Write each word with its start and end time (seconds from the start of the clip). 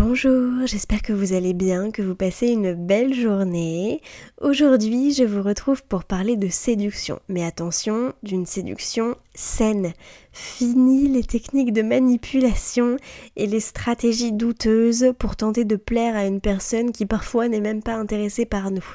Bonjour, 0.00 0.64
j'espère 0.64 1.02
que 1.02 1.12
vous 1.12 1.32
allez 1.32 1.54
bien, 1.54 1.90
que 1.90 2.02
vous 2.02 2.14
passez 2.14 2.46
une 2.46 2.72
belle 2.72 3.12
journée. 3.12 4.00
Aujourd'hui, 4.40 5.12
je 5.12 5.24
vous 5.24 5.42
retrouve 5.42 5.82
pour 5.82 6.04
parler 6.04 6.36
de 6.36 6.46
séduction, 6.46 7.18
mais 7.28 7.44
attention, 7.44 8.12
d'une 8.22 8.46
séduction 8.46 9.16
saine. 9.34 9.92
Fini 10.30 11.08
les 11.08 11.24
techniques 11.24 11.72
de 11.72 11.82
manipulation 11.82 12.96
et 13.34 13.48
les 13.48 13.58
stratégies 13.58 14.30
douteuses 14.30 15.14
pour 15.18 15.34
tenter 15.34 15.64
de 15.64 15.74
plaire 15.74 16.14
à 16.14 16.26
une 16.26 16.40
personne 16.40 16.92
qui 16.92 17.04
parfois 17.04 17.48
n'est 17.48 17.60
même 17.60 17.82
pas 17.82 17.96
intéressée 17.96 18.46
par 18.46 18.70
nous. 18.70 18.86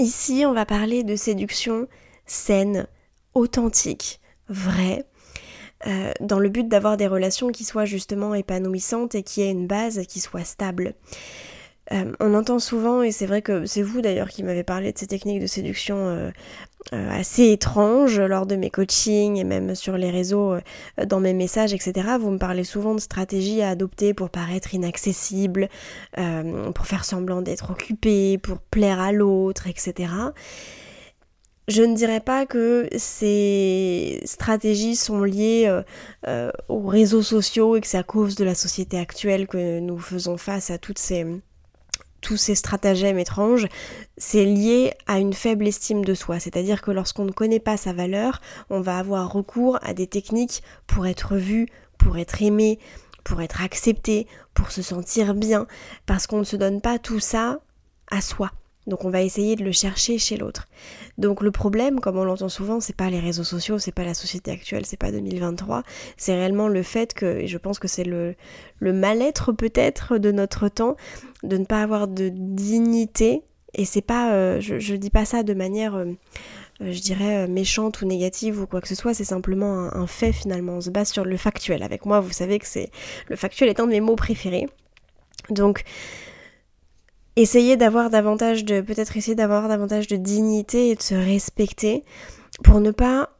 Ici, 0.00 0.42
on 0.44 0.52
va 0.52 0.66
parler 0.66 1.04
de 1.04 1.14
séduction 1.14 1.86
saine, 2.26 2.88
authentique, 3.34 4.18
vraie, 4.48 5.04
euh, 5.86 6.12
dans 6.20 6.38
le 6.38 6.48
but 6.48 6.68
d'avoir 6.68 6.96
des 6.96 7.06
relations 7.06 7.48
qui 7.48 7.64
soient 7.64 7.86
justement 7.86 8.34
épanouissantes 8.34 9.14
et 9.14 9.22
qui 9.22 9.40
aient 9.42 9.50
une 9.50 9.66
base 9.66 10.00
qui 10.06 10.20
soit 10.20 10.44
stable. 10.44 10.94
Euh, 11.92 12.12
on 12.20 12.34
entend 12.34 12.58
souvent, 12.58 13.02
et 13.02 13.10
c'est 13.10 13.26
vrai 13.26 13.42
que 13.42 13.66
c'est 13.66 13.82
vous 13.82 14.00
d'ailleurs 14.00 14.28
qui 14.28 14.44
m'avez 14.44 14.62
parlé 14.62 14.92
de 14.92 14.98
ces 14.98 15.08
techniques 15.08 15.40
de 15.40 15.46
séduction 15.46 15.96
euh, 15.96 16.30
assez 16.92 17.50
étranges 17.50 18.20
lors 18.20 18.46
de 18.46 18.54
mes 18.54 18.70
coachings 18.70 19.36
et 19.38 19.44
même 19.44 19.74
sur 19.74 19.96
les 19.96 20.10
réseaux, 20.10 20.54
dans 21.04 21.18
mes 21.18 21.34
messages, 21.34 21.74
etc. 21.74 22.16
Vous 22.20 22.30
me 22.30 22.38
parlez 22.38 22.64
souvent 22.64 22.94
de 22.94 23.00
stratégies 23.00 23.62
à 23.62 23.70
adopter 23.70 24.14
pour 24.14 24.30
paraître 24.30 24.74
inaccessible, 24.74 25.68
pour 26.74 26.86
faire 26.86 27.04
semblant 27.04 27.42
d'être 27.42 27.70
occupé, 27.72 28.38
pour 28.38 28.58
plaire 28.58 29.00
à 29.00 29.12
l'autre, 29.12 29.66
etc. 29.66 30.08
Je 31.70 31.84
ne 31.84 31.94
dirais 31.94 32.18
pas 32.18 32.46
que 32.46 32.88
ces 32.96 34.20
stratégies 34.24 34.96
sont 34.96 35.22
liées 35.22 35.66
euh, 35.68 35.82
euh, 36.26 36.50
aux 36.68 36.84
réseaux 36.84 37.22
sociaux 37.22 37.76
et 37.76 37.80
que 37.80 37.86
c'est 37.86 37.96
à 37.96 38.02
cause 38.02 38.34
de 38.34 38.42
la 38.42 38.56
société 38.56 38.98
actuelle 38.98 39.46
que 39.46 39.78
nous 39.78 40.00
faisons 40.00 40.36
face 40.36 40.70
à 40.70 40.78
toutes 40.78 40.98
ces, 40.98 41.24
tous 42.22 42.36
ces 42.36 42.56
stratagèmes 42.56 43.20
étranges. 43.20 43.68
C'est 44.16 44.44
lié 44.44 44.94
à 45.06 45.20
une 45.20 45.32
faible 45.32 45.68
estime 45.68 46.04
de 46.04 46.12
soi. 46.12 46.40
C'est-à-dire 46.40 46.82
que 46.82 46.90
lorsqu'on 46.90 47.24
ne 47.24 47.30
connaît 47.30 47.60
pas 47.60 47.76
sa 47.76 47.92
valeur, 47.92 48.40
on 48.68 48.80
va 48.80 48.98
avoir 48.98 49.32
recours 49.32 49.78
à 49.82 49.94
des 49.94 50.08
techniques 50.08 50.64
pour 50.88 51.06
être 51.06 51.36
vu, 51.36 51.68
pour 51.98 52.18
être 52.18 52.42
aimé, 52.42 52.80
pour 53.22 53.42
être 53.42 53.62
accepté, 53.62 54.26
pour 54.54 54.72
se 54.72 54.82
sentir 54.82 55.34
bien, 55.34 55.68
parce 56.04 56.26
qu'on 56.26 56.40
ne 56.40 56.44
se 56.44 56.56
donne 56.56 56.80
pas 56.80 56.98
tout 56.98 57.20
ça 57.20 57.60
à 58.10 58.20
soi. 58.20 58.50
Donc 58.90 59.04
on 59.04 59.10
va 59.10 59.22
essayer 59.22 59.56
de 59.56 59.64
le 59.64 59.72
chercher 59.72 60.18
chez 60.18 60.36
l'autre. 60.36 60.66
Donc 61.16 61.42
le 61.42 61.52
problème, 61.52 62.00
comme 62.00 62.18
on 62.18 62.24
l'entend 62.24 62.48
souvent, 62.48 62.80
c'est 62.80 62.96
pas 62.96 63.08
les 63.08 63.20
réseaux 63.20 63.44
sociaux, 63.44 63.78
c'est 63.78 63.92
pas 63.92 64.04
la 64.04 64.14
société 64.14 64.50
actuelle, 64.50 64.84
c'est 64.84 64.98
pas 64.98 65.12
2023, 65.12 65.84
c'est 66.16 66.34
réellement 66.34 66.66
le 66.66 66.82
fait 66.82 67.14
que, 67.14 67.26
et 67.26 67.46
je 67.46 67.56
pense 67.56 67.78
que 67.78 67.88
c'est 67.88 68.04
le, 68.04 68.34
mal-être 68.80 69.52
peut-être 69.52 70.18
de 70.18 70.32
notre 70.32 70.68
temps, 70.68 70.96
de 71.44 71.56
ne 71.56 71.64
pas 71.64 71.82
avoir 71.82 72.08
de 72.08 72.28
dignité. 72.28 73.44
Et 73.74 73.84
c'est 73.84 74.02
pas, 74.02 74.32
euh, 74.32 74.60
je, 74.60 74.80
je 74.80 74.96
dis 74.96 75.10
pas 75.10 75.24
ça 75.24 75.44
de 75.44 75.54
manière, 75.54 75.94
euh, 75.94 76.06
euh, 76.82 76.90
je 76.90 77.00
dirais, 77.00 77.46
méchante 77.46 78.02
ou 78.02 78.06
négative 78.06 78.60
ou 78.60 78.66
quoi 78.66 78.80
que 78.80 78.88
ce 78.88 78.96
soit, 78.96 79.14
c'est 79.14 79.22
simplement 79.22 79.72
un, 79.72 79.92
un 79.94 80.06
fait 80.08 80.32
finalement. 80.32 80.72
On 80.72 80.80
se 80.80 80.90
base 80.90 81.12
sur 81.12 81.24
le 81.24 81.36
factuel. 81.36 81.84
Avec 81.84 82.04
moi, 82.04 82.18
vous 82.18 82.32
savez 82.32 82.58
que 82.58 82.66
c'est 82.66 82.90
le 83.28 83.36
factuel 83.36 83.68
est 83.68 83.78
un 83.78 83.86
de 83.86 83.92
mes 83.92 84.00
mots 84.00 84.16
préférés. 84.16 84.66
Donc 85.50 85.84
essayer 87.36 87.76
d'avoir 87.76 88.10
davantage 88.10 88.64
de 88.64 88.80
peut-être 88.80 89.16
essayer 89.16 89.34
d'avoir 89.34 89.68
davantage 89.68 90.06
de 90.06 90.16
dignité 90.16 90.90
et 90.90 90.94
de 90.94 91.02
se 91.02 91.14
respecter 91.14 92.04
pour 92.64 92.80
ne 92.80 92.90
pas 92.90 93.30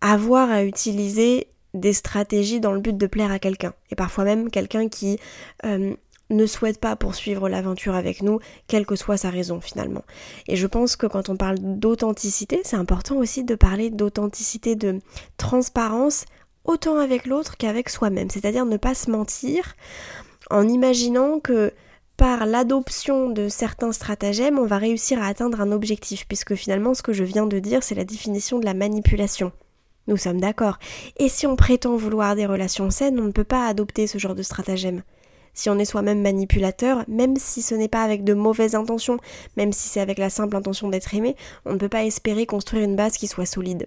avoir 0.00 0.50
à 0.50 0.64
utiliser 0.64 1.48
des 1.72 1.92
stratégies 1.92 2.60
dans 2.60 2.72
le 2.72 2.80
but 2.80 2.96
de 2.96 3.06
plaire 3.06 3.32
à 3.32 3.38
quelqu'un 3.38 3.72
et 3.90 3.96
parfois 3.96 4.24
même 4.24 4.50
quelqu'un 4.50 4.88
qui 4.88 5.18
euh, 5.64 5.94
ne 6.30 6.46
souhaite 6.46 6.80
pas 6.80 6.96
poursuivre 6.96 7.48
l'aventure 7.48 7.94
avec 7.94 8.22
nous, 8.22 8.40
quelle 8.66 8.86
que 8.86 8.96
soit 8.96 9.16
sa 9.16 9.30
raison 9.30 9.60
finalement. 9.60 10.04
Et 10.48 10.56
je 10.56 10.66
pense 10.66 10.96
que 10.96 11.06
quand 11.06 11.28
on 11.28 11.36
parle 11.36 11.58
d'authenticité, 11.60 12.60
c'est 12.64 12.76
important 12.76 13.16
aussi 13.16 13.44
de 13.44 13.54
parler 13.54 13.90
d'authenticité, 13.90 14.74
de 14.74 15.00
transparence, 15.36 16.24
autant 16.64 16.96
avec 16.96 17.26
l'autre 17.26 17.56
qu'avec 17.56 17.88
soi-même. 17.90 18.30
C'est-à-dire 18.30 18.64
ne 18.64 18.76
pas 18.76 18.94
se 18.94 19.10
mentir 19.10 19.74
en 20.50 20.66
imaginant 20.66 21.40
que 21.40 21.72
par 22.16 22.46
l'adoption 22.46 23.30
de 23.30 23.48
certains 23.48 23.92
stratagèmes, 23.92 24.58
on 24.58 24.66
va 24.66 24.78
réussir 24.78 25.20
à 25.20 25.26
atteindre 25.26 25.60
un 25.60 25.72
objectif, 25.72 26.26
puisque 26.26 26.54
finalement 26.54 26.94
ce 26.94 27.02
que 27.02 27.12
je 27.12 27.24
viens 27.24 27.46
de 27.46 27.58
dire, 27.58 27.82
c'est 27.82 27.94
la 27.94 28.04
définition 28.04 28.58
de 28.58 28.64
la 28.64 28.74
manipulation. 28.74 29.52
Nous 30.06 30.16
sommes 30.16 30.40
d'accord. 30.40 30.78
Et 31.16 31.28
si 31.28 31.46
on 31.46 31.56
prétend 31.56 31.96
vouloir 31.96 32.36
des 32.36 32.46
relations 32.46 32.90
saines, 32.90 33.18
on 33.18 33.24
ne 33.24 33.32
peut 33.32 33.42
pas 33.42 33.66
adopter 33.66 34.06
ce 34.06 34.18
genre 34.18 34.34
de 34.34 34.42
stratagème. 34.42 35.02
Si 35.54 35.70
on 35.70 35.78
est 35.78 35.84
soi-même 35.84 36.20
manipulateur, 36.20 37.04
même 37.08 37.36
si 37.36 37.62
ce 37.62 37.74
n'est 37.74 37.88
pas 37.88 38.02
avec 38.02 38.24
de 38.24 38.34
mauvaises 38.34 38.74
intentions, 38.74 39.18
même 39.56 39.72
si 39.72 39.88
c'est 39.88 40.00
avec 40.00 40.18
la 40.18 40.30
simple 40.30 40.56
intention 40.56 40.88
d'être 40.88 41.14
aimé, 41.14 41.36
on 41.64 41.72
ne 41.72 41.78
peut 41.78 41.88
pas 41.88 42.04
espérer 42.04 42.44
construire 42.44 42.84
une 42.84 42.96
base 42.96 43.16
qui 43.16 43.28
soit 43.28 43.46
solide. 43.46 43.86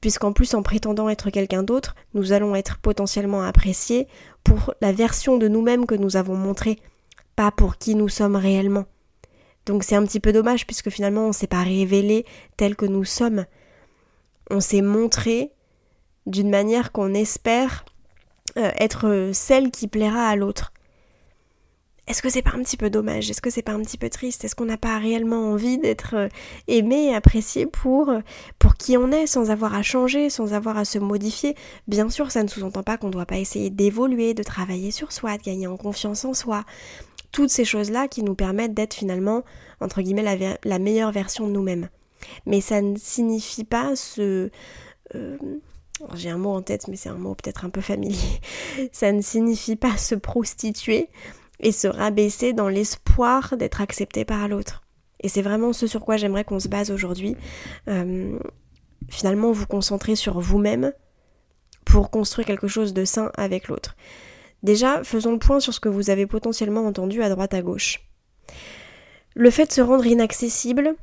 puisqu'en 0.00 0.34
plus 0.34 0.52
en 0.52 0.62
prétendant 0.62 1.08
être 1.08 1.30
quelqu'un 1.30 1.62
d'autre, 1.62 1.94
nous 2.12 2.32
allons 2.32 2.54
être 2.54 2.76
potentiellement 2.76 3.42
appréciés 3.42 4.06
pour 4.44 4.74
la 4.82 4.92
version 4.92 5.38
de 5.38 5.48
nous-mêmes 5.48 5.86
que 5.86 5.94
nous 5.94 6.16
avons 6.16 6.36
montrée, 6.36 6.78
pas 7.36 7.50
pour 7.50 7.78
qui 7.78 7.94
nous 7.94 8.08
sommes 8.08 8.36
réellement. 8.36 8.86
Donc 9.66 9.84
c'est 9.84 9.96
un 9.96 10.04
petit 10.04 10.20
peu 10.20 10.32
dommage 10.32 10.66
puisque 10.66 10.90
finalement 10.90 11.24
on 11.24 11.28
ne 11.28 11.32
s'est 11.32 11.46
pas 11.46 11.62
révélé 11.62 12.24
tel 12.56 12.76
que 12.76 12.86
nous 12.86 13.04
sommes. 13.04 13.46
On 14.50 14.60
s'est 14.60 14.82
montré 14.82 15.52
d'une 16.26 16.50
manière 16.50 16.92
qu'on 16.92 17.14
espère 17.14 17.84
euh, 18.56 18.70
être 18.78 19.30
celle 19.32 19.70
qui 19.70 19.88
plaira 19.88 20.28
à 20.28 20.36
l'autre. 20.36 20.72
Est-ce 22.06 22.20
que 22.20 22.28
c'est 22.28 22.42
pas 22.42 22.52
un 22.54 22.62
petit 22.62 22.76
peu 22.76 22.90
dommage? 22.90 23.30
Est-ce 23.30 23.40
que 23.40 23.48
c'est 23.48 23.62
pas 23.62 23.72
un 23.72 23.80
petit 23.80 23.96
peu 23.96 24.10
triste? 24.10 24.44
Est-ce 24.44 24.54
qu'on 24.54 24.66
n'a 24.66 24.76
pas 24.76 24.98
réellement 24.98 25.52
envie 25.52 25.78
d'être 25.78 26.14
euh, 26.14 26.28
aimé 26.68 27.14
apprécié 27.14 27.64
pour, 27.64 28.10
euh, 28.10 28.20
pour 28.58 28.74
qui 28.74 28.98
on 28.98 29.10
est, 29.10 29.26
sans 29.26 29.50
avoir 29.50 29.74
à 29.74 29.82
changer, 29.82 30.28
sans 30.28 30.52
avoir 30.52 30.76
à 30.76 30.84
se 30.84 30.98
modifier? 30.98 31.56
Bien 31.88 32.10
sûr, 32.10 32.30
ça 32.30 32.42
ne 32.42 32.48
sous-entend 32.48 32.82
pas 32.82 32.98
qu'on 32.98 33.06
ne 33.06 33.12
doit 33.12 33.24
pas 33.24 33.38
essayer 33.38 33.70
d'évoluer, 33.70 34.34
de 34.34 34.42
travailler 34.42 34.90
sur 34.90 35.12
soi, 35.12 35.38
de 35.38 35.42
gagner 35.42 35.66
en 35.66 35.78
confiance 35.78 36.26
en 36.26 36.34
soi. 36.34 36.64
Toutes 37.34 37.50
ces 37.50 37.64
choses-là 37.64 38.06
qui 38.06 38.22
nous 38.22 38.36
permettent 38.36 38.74
d'être 38.74 38.94
finalement, 38.94 39.42
entre 39.80 40.00
guillemets, 40.02 40.58
la, 40.64 40.78
meilleure 40.78 41.10
version 41.10 41.46
de 41.46 41.52
nous-mêmes. 41.52 41.88
Mais 42.46 42.60
ça 42.60 42.80
ne 42.80 42.96
signifie 42.96 43.64
pas 43.64 43.96
ce... 43.96 44.50
Euh, 45.14 45.36
j'ai 46.14 46.30
un 46.30 46.38
mot 46.38 46.50
en 46.50 46.62
tête, 46.62 46.86
mais 46.86 46.96
c'est 46.96 47.08
un 47.08 47.16
mot 47.16 47.34
peut-être 47.34 47.64
un 47.64 47.70
peu 47.70 47.80
familier. 47.80 48.40
Ça 48.92 49.12
ne 49.12 49.20
signifie 49.20 49.76
pas 49.76 49.96
se 49.96 50.14
prostituer 50.14 51.08
et 51.60 51.72
se 51.72 51.86
rabaisser 51.86 52.52
dans 52.52 52.68
l'espoir 52.68 53.56
d'être 53.56 53.80
accepté 53.80 54.24
par 54.24 54.48
l'autre. 54.48 54.82
Et 55.20 55.28
c'est 55.28 55.42
vraiment 55.42 55.72
ce 55.72 55.86
sur 55.86 56.04
quoi 56.04 56.16
j'aimerais 56.16 56.44
qu'on 56.44 56.60
se 56.60 56.68
base 56.68 56.90
aujourd'hui. 56.90 57.36
Euh, 57.88 58.38
finalement, 59.08 59.52
vous 59.52 59.66
concentrer 59.66 60.16
sur 60.16 60.40
vous-même 60.40 60.92
pour 61.84 62.10
construire 62.10 62.46
quelque 62.46 62.68
chose 62.68 62.92
de 62.92 63.04
sain 63.04 63.30
avec 63.36 63.68
l'autre. 63.68 63.96
Déjà, 64.64 65.04
faisons 65.04 65.32
le 65.32 65.38
point 65.38 65.60
sur 65.60 65.74
ce 65.74 65.78
que 65.78 65.90
vous 65.90 66.08
avez 66.08 66.26
potentiellement 66.26 66.86
entendu 66.86 67.22
à 67.22 67.28
droite 67.28 67.52
à 67.52 67.60
gauche. 67.60 68.00
Le 69.34 69.50
fait 69.50 69.66
de 69.66 69.72
se 69.72 69.82
rendre 69.82 70.06
inaccessible, 70.06 70.94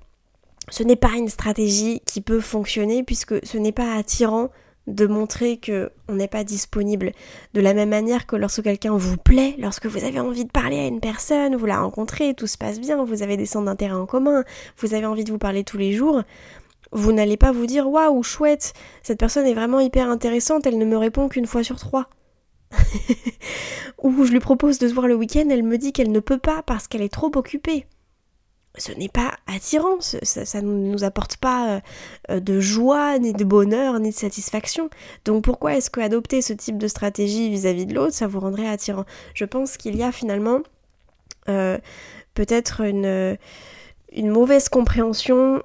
ce 0.69 0.81
n'est 0.81 0.95
pas 0.95 1.11
une 1.15 1.29
stratégie 1.29 2.01
qui 2.05 2.21
peut 2.21 2.39
fonctionner 2.39 3.03
puisque 3.03 3.45
ce 3.45 3.59
n'est 3.59 3.71
pas 3.71 3.93
attirant 3.93 4.49
de 4.87 5.05
montrer 5.05 5.57
que 5.57 5.91
on 6.09 6.15
n'est 6.15 6.27
pas 6.27 6.43
disponible. 6.43 7.11
De 7.53 7.61
la 7.61 7.75
même 7.75 7.89
manière 7.89 8.25
que 8.25 8.35
lorsque 8.35 8.63
quelqu'un 8.63 8.97
vous 8.97 9.17
plaît, 9.17 9.55
lorsque 9.59 9.85
vous 9.85 10.03
avez 10.03 10.19
envie 10.19 10.45
de 10.45 10.51
parler 10.51 10.79
à 10.79 10.87
une 10.87 10.99
personne, 10.99 11.55
vous 11.55 11.67
la 11.67 11.81
rencontrez, 11.81 12.33
tout 12.33 12.47
se 12.47 12.57
passe 12.57 12.79
bien, 12.79 13.03
vous 13.03 13.21
avez 13.21 13.37
des 13.37 13.45
centres 13.45 13.65
d'intérêt 13.65 13.93
en 13.93 14.07
commun, 14.07 14.43
vous 14.79 14.95
avez 14.95 15.05
envie 15.05 15.23
de 15.23 15.31
vous 15.31 15.37
parler 15.37 15.63
tous 15.63 15.77
les 15.77 15.93
jours, 15.93 16.23
vous 16.91 17.11
n'allez 17.11 17.37
pas 17.37 17.51
vous 17.51 17.67
dire 17.67 17.87
waouh 17.87 18.23
chouette, 18.23 18.73
cette 19.03 19.19
personne 19.19 19.45
est 19.45 19.53
vraiment 19.53 19.79
hyper 19.79 20.09
intéressante, 20.09 20.65
elle 20.65 20.79
ne 20.79 20.85
me 20.85 20.97
répond 20.97 21.29
qu'une 21.29 21.45
fois 21.45 21.63
sur 21.63 21.77
trois. 21.77 22.09
Ou 24.01 24.25
je 24.25 24.31
lui 24.31 24.39
propose 24.39 24.79
de 24.79 24.87
se 24.87 24.93
voir 24.93 25.07
le 25.07 25.15
week-end, 25.15 25.47
elle 25.49 25.63
me 25.63 25.77
dit 25.77 25.93
qu'elle 25.93 26.11
ne 26.11 26.19
peut 26.19 26.37
pas 26.37 26.63
parce 26.63 26.87
qu'elle 26.87 27.01
est 27.01 27.13
trop 27.13 27.31
occupée 27.35 27.85
ce 28.77 28.91
n'est 28.93 29.09
pas 29.09 29.33
attirant, 29.47 29.99
ça, 29.99 30.61
ne 30.61 30.67
nous 30.67 31.03
apporte 31.03 31.37
pas 31.37 31.81
euh, 32.29 32.39
de 32.39 32.59
joie, 32.59 33.19
ni 33.19 33.33
de 33.33 33.43
bonheur, 33.43 33.99
ni 33.99 34.11
de 34.11 34.15
satisfaction. 34.15 34.89
Donc 35.25 35.43
pourquoi 35.43 35.75
est-ce 35.75 35.89
que 35.89 35.99
adopter 35.99 36.41
ce 36.41 36.53
type 36.53 36.77
de 36.77 36.87
stratégie 36.87 37.49
vis-à-vis 37.49 37.85
de 37.85 37.93
l'autre, 37.93 38.13
ça 38.13 38.27
vous 38.27 38.39
rendrait 38.39 38.67
attirant? 38.67 39.05
Je 39.33 39.45
pense 39.45 39.77
qu'il 39.77 39.95
y 39.95 40.03
a 40.03 40.11
finalement 40.11 40.61
euh, 41.49 41.77
peut-être 42.33 42.81
une 42.81 43.37
mauvaise 44.29 44.69
compréhension 44.69 45.61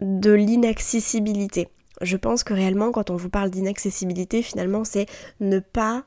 de 0.00 0.30
l'inaccessibilité. 0.30 1.68
Je 2.00 2.16
pense 2.16 2.44
que 2.44 2.54
réellement, 2.54 2.92
quand 2.92 3.10
on 3.10 3.16
vous 3.16 3.28
parle 3.28 3.50
d'inaccessibilité, 3.50 4.42
finalement, 4.42 4.84
c'est 4.84 5.06
ne 5.40 5.58
pas 5.58 6.04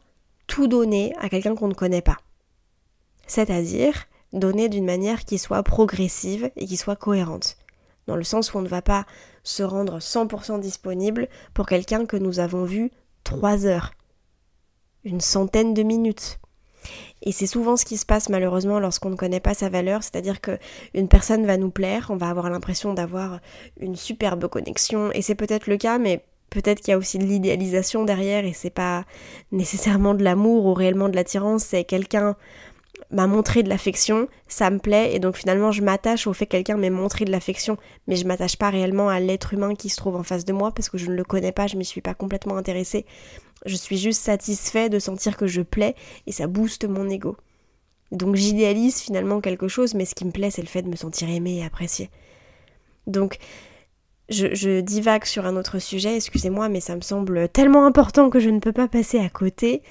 tout 0.47 0.67
donner 0.67 1.13
à 1.19 1.29
quelqu'un 1.29 1.55
qu'on 1.55 1.67
ne 1.67 1.73
connaît 1.73 2.01
pas. 2.01 2.17
C'est-à-dire 3.27 4.05
donner 4.33 4.67
d'une 4.67 4.85
manière 4.85 5.25
qui 5.25 5.37
soit 5.37 5.63
progressive 5.63 6.51
et 6.55 6.65
qui 6.65 6.77
soit 6.77 6.95
cohérente. 6.95 7.57
Dans 8.07 8.15
le 8.15 8.23
sens 8.23 8.53
où 8.53 8.57
on 8.57 8.61
ne 8.61 8.67
va 8.67 8.81
pas 8.81 9.05
se 9.43 9.63
rendre 9.63 9.99
100% 9.99 10.59
disponible 10.59 11.29
pour 11.53 11.65
quelqu'un 11.65 12.05
que 12.05 12.17
nous 12.17 12.39
avons 12.39 12.65
vu 12.65 12.91
3 13.23 13.65
heures, 13.65 13.91
une 15.03 15.21
centaine 15.21 15.73
de 15.73 15.83
minutes. 15.83 16.39
Et 17.21 17.31
c'est 17.31 17.47
souvent 17.47 17.77
ce 17.77 17.85
qui 17.85 17.97
se 17.97 18.05
passe 18.05 18.27
malheureusement 18.27 18.79
lorsqu'on 18.79 19.09
ne 19.09 19.15
connaît 19.15 19.39
pas 19.39 19.53
sa 19.53 19.69
valeur, 19.69 20.03
c'est-à-dire 20.03 20.41
que 20.41 20.57
une 20.93 21.07
personne 21.07 21.45
va 21.45 21.55
nous 21.55 21.69
plaire, 21.69 22.07
on 22.09 22.17
va 22.17 22.29
avoir 22.29 22.49
l'impression 22.49 22.93
d'avoir 22.93 23.39
une 23.79 23.95
superbe 23.95 24.47
connexion, 24.47 25.11
et 25.13 25.21
c'est 25.21 25.35
peut-être 25.35 25.67
le 25.67 25.77
cas, 25.77 25.97
mais 25.97 26.25
peut-être 26.53 26.81
qu'il 26.81 26.91
y 26.91 26.93
a 26.93 26.97
aussi 26.97 27.17
de 27.17 27.25
l'idéalisation 27.25 28.05
derrière, 28.05 28.45
et 28.45 28.53
c'est 28.53 28.69
pas 28.69 29.05
nécessairement 29.51 30.13
de 30.13 30.23
l'amour 30.23 30.65
ou 30.65 30.73
réellement 30.73 31.09
de 31.09 31.15
l'attirance, 31.15 31.63
c'est 31.63 31.83
quelqu'un 31.83 32.35
m'a 33.09 33.25
montré 33.25 33.63
de 33.63 33.69
l'affection, 33.69 34.27
ça 34.47 34.69
me 34.69 34.77
plaît, 34.77 35.15
et 35.15 35.19
donc 35.19 35.35
finalement 35.35 35.71
je 35.71 35.81
m'attache 35.81 36.27
au 36.27 36.33
fait 36.33 36.45
que 36.45 36.51
quelqu'un 36.51 36.77
m'ait 36.77 36.91
montré 36.91 37.25
de 37.25 37.31
l'affection, 37.31 37.77
mais 38.07 38.15
je 38.15 38.25
m'attache 38.25 38.55
pas 38.55 38.69
réellement 38.69 39.09
à 39.09 39.19
l'être 39.19 39.53
humain 39.53 39.73
qui 39.73 39.89
se 39.89 39.97
trouve 39.97 40.15
en 40.15 40.23
face 40.23 40.45
de 40.45 40.53
moi 40.53 40.71
parce 40.71 40.89
que 40.89 40.99
je 40.99 41.09
ne 41.09 41.15
le 41.15 41.23
connais 41.23 41.51
pas, 41.51 41.65
je 41.65 41.75
m'y 41.75 41.85
suis 41.85 42.01
pas 42.01 42.13
complètement 42.13 42.55
intéressée. 42.55 43.05
Je 43.65 43.75
suis 43.75 43.97
juste 43.97 44.21
satisfait 44.21 44.89
de 44.89 44.99
sentir 44.99 45.37
que 45.37 45.47
je 45.47 45.61
plais 45.61 45.95
et 46.27 46.31
ça 46.31 46.47
booste 46.47 46.85
mon 46.85 47.09
ego. 47.09 47.35
Donc 48.11 48.35
j'idéalise 48.35 48.99
finalement 48.99 49.41
quelque 49.41 49.67
chose, 49.67 49.95
mais 49.95 50.05
ce 50.05 50.13
qui 50.13 50.25
me 50.25 50.31
plaît 50.31 50.51
c'est 50.51 50.61
le 50.61 50.67
fait 50.67 50.83
de 50.83 50.89
me 50.89 50.95
sentir 50.95 51.29
aimé 51.29 51.57
et 51.57 51.65
apprécié. 51.65 52.11
Donc 53.07 53.37
je, 54.29 54.79
divague 54.79 55.25
sur 55.25 55.45
un 55.45 55.55
autre 55.55 55.79
sujet, 55.79 56.15
excusez-moi, 56.15 56.69
mais 56.69 56.79
ça 56.79 56.95
me 56.95 57.01
semble 57.01 57.49
tellement 57.49 57.85
important 57.85 58.29
que 58.29 58.39
je 58.39 58.49
ne 58.49 58.59
peux 58.59 58.71
pas 58.71 58.87
passer 58.87 59.19
à 59.19 59.29
côté. 59.29 59.83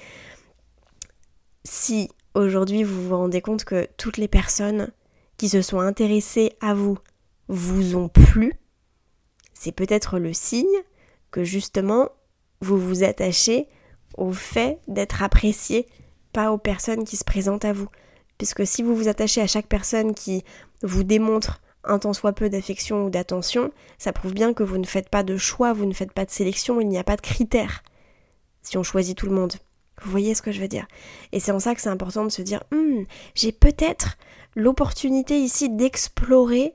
Si 1.63 2.09
aujourd'hui 2.33 2.83
vous 2.83 3.09
vous 3.09 3.17
rendez 3.17 3.41
compte 3.41 3.63
que 3.63 3.87
toutes 3.97 4.17
les 4.17 4.27
personnes 4.27 4.91
qui 5.37 5.49
se 5.49 5.61
sont 5.61 5.79
intéressées 5.79 6.53
à 6.61 6.73
vous 6.73 6.97
vous 7.47 7.95
ont 7.95 8.09
plu, 8.09 8.53
c'est 9.53 9.71
peut-être 9.71 10.19
le 10.19 10.33
signe 10.33 10.65
que 11.31 11.43
justement 11.43 12.09
vous 12.61 12.77
vous 12.77 13.03
attachez 13.03 13.67
au 14.17 14.31
fait 14.31 14.79
d'être 14.87 15.23
apprécié, 15.23 15.87
pas 16.31 16.51
aux 16.51 16.57
personnes 16.57 17.03
qui 17.03 17.17
se 17.17 17.23
présentent 17.23 17.65
à 17.65 17.73
vous. 17.73 17.89
Puisque 18.37 18.65
si 18.65 18.83
vous 18.83 18.95
vous 18.95 19.07
attachez 19.07 19.41
à 19.41 19.47
chaque 19.47 19.67
personne 19.67 20.13
qui 20.13 20.43
vous 20.81 21.03
démontre 21.03 21.61
un 21.83 21.99
tant 21.99 22.13
soit 22.13 22.33
peu 22.33 22.49
d'affection 22.49 23.05
ou 23.05 23.09
d'attention, 23.09 23.71
ça 23.97 24.13
prouve 24.13 24.33
bien 24.33 24.53
que 24.53 24.63
vous 24.63 24.77
ne 24.77 24.85
faites 24.85 25.09
pas 25.09 25.23
de 25.23 25.37
choix, 25.37 25.73
vous 25.73 25.85
ne 25.85 25.93
faites 25.93 26.13
pas 26.13 26.25
de 26.25 26.31
sélection, 26.31 26.79
il 26.79 26.87
n'y 26.87 26.97
a 26.97 27.03
pas 27.03 27.15
de 27.15 27.21
critères 27.21 27.83
si 28.61 28.77
on 28.77 28.83
choisit 28.83 29.17
tout 29.17 29.27
le 29.27 29.35
monde. 29.35 29.53
Vous 30.01 30.09
voyez 30.09 30.33
ce 30.33 30.41
que 30.41 30.51
je 30.51 30.59
veux 30.59 30.67
dire? 30.67 30.87
Et 31.31 31.39
c'est 31.39 31.51
en 31.51 31.59
ça 31.59 31.75
que 31.75 31.81
c'est 31.81 31.89
important 31.89 32.23
de 32.23 32.31
se 32.31 32.41
dire, 32.41 32.63
hum, 32.71 33.05
j'ai 33.35 33.51
peut-être 33.51 34.17
l'opportunité 34.55 35.39
ici 35.39 35.69
d'explorer 35.69 36.73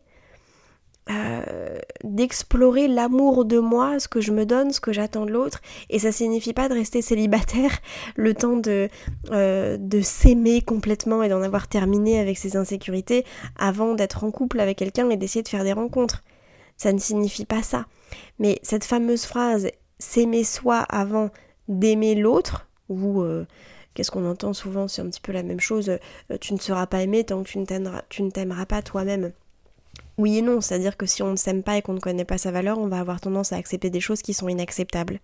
euh, 1.11 1.79
d'explorer 2.05 2.87
l'amour 2.87 3.47
de 3.47 3.59
moi, 3.59 3.99
ce 3.99 4.09
que 4.09 4.21
je 4.21 4.31
me 4.31 4.45
donne, 4.45 4.73
ce 4.73 4.81
que 4.81 4.93
j'attends 4.93 5.25
de 5.25 5.31
l'autre. 5.31 5.61
Et 5.89 5.99
ça 5.99 6.13
signifie 6.13 6.53
pas 6.53 6.69
de 6.69 6.75
rester 6.75 7.01
célibataire 7.01 7.71
le 8.17 8.35
temps 8.35 8.57
de, 8.57 8.91
euh, 9.31 9.79
de 9.79 10.01
s'aimer 10.03 10.61
complètement 10.61 11.23
et 11.23 11.31
d'en 11.31 11.43
avoir 11.43 11.67
terminé 11.67 12.21
avec 12.21 12.37
ses 12.37 12.57
insécurités 12.57 13.25
avant 13.59 13.95
d'être 13.95 14.25
en 14.25 14.31
couple 14.31 14.61
avec 14.61 14.77
quelqu'un 14.77 15.09
et 15.09 15.17
d'essayer 15.17 15.43
de 15.43 15.49
faire 15.49 15.65
des 15.65 15.73
rencontres. 15.73 16.23
Ça 16.77 16.93
ne 16.93 16.99
signifie 16.99 17.47
pas 17.47 17.63
ça. 17.63 17.87
Mais 18.39 18.59
cette 18.63 18.85
fameuse 18.85 19.25
phrase 19.25 19.69
s'aimer 19.99 20.45
soi 20.45 20.77
avant 20.77 21.31
d'aimer 21.69 22.15
l'autre, 22.15 22.69
ou 22.89 23.23
euh, 23.23 23.47
qu'est-ce 23.95 24.11
qu'on 24.11 24.29
entend 24.29 24.53
souvent, 24.53 24.89
c'est 24.89 25.03
un 25.03 25.09
petit 25.09 25.21
peu 25.21 25.33
la 25.33 25.43
même 25.43 25.61
chose, 25.61 25.99
tu 26.41 26.55
ne 26.55 26.59
seras 26.59 26.87
pas 26.87 27.03
aimé 27.03 27.25
tant 27.25 27.43
que 27.43 27.49
tu 27.49 28.23
ne 28.23 28.31
t'aimeras 28.31 28.67
pas 28.67 28.83
toi-même. 28.83 29.33
Oui 30.19 30.39
et 30.39 30.43
non, 30.43 30.61
c'est-à-dire 30.61 30.97
que 30.97 31.07
si 31.07 31.23
on 31.23 31.31
ne 31.31 31.37
s'aime 31.37 31.63
pas 31.63 31.77
et 31.77 31.83
qu'on 31.83 31.95
ne 31.95 32.01
connaît 32.01 32.25
pas 32.25 32.39
sa 32.39 32.51
valeur, 32.51 32.79
on 32.79 32.89
va 32.89 32.99
avoir 32.99 33.21
tendance 33.21 33.53
à 33.53 33.57
accepter 33.57 33.89
des 33.89 34.01
choses 34.01 34.21
qui 34.21 34.35
sont 34.35 34.49
inacceptables 34.49 35.21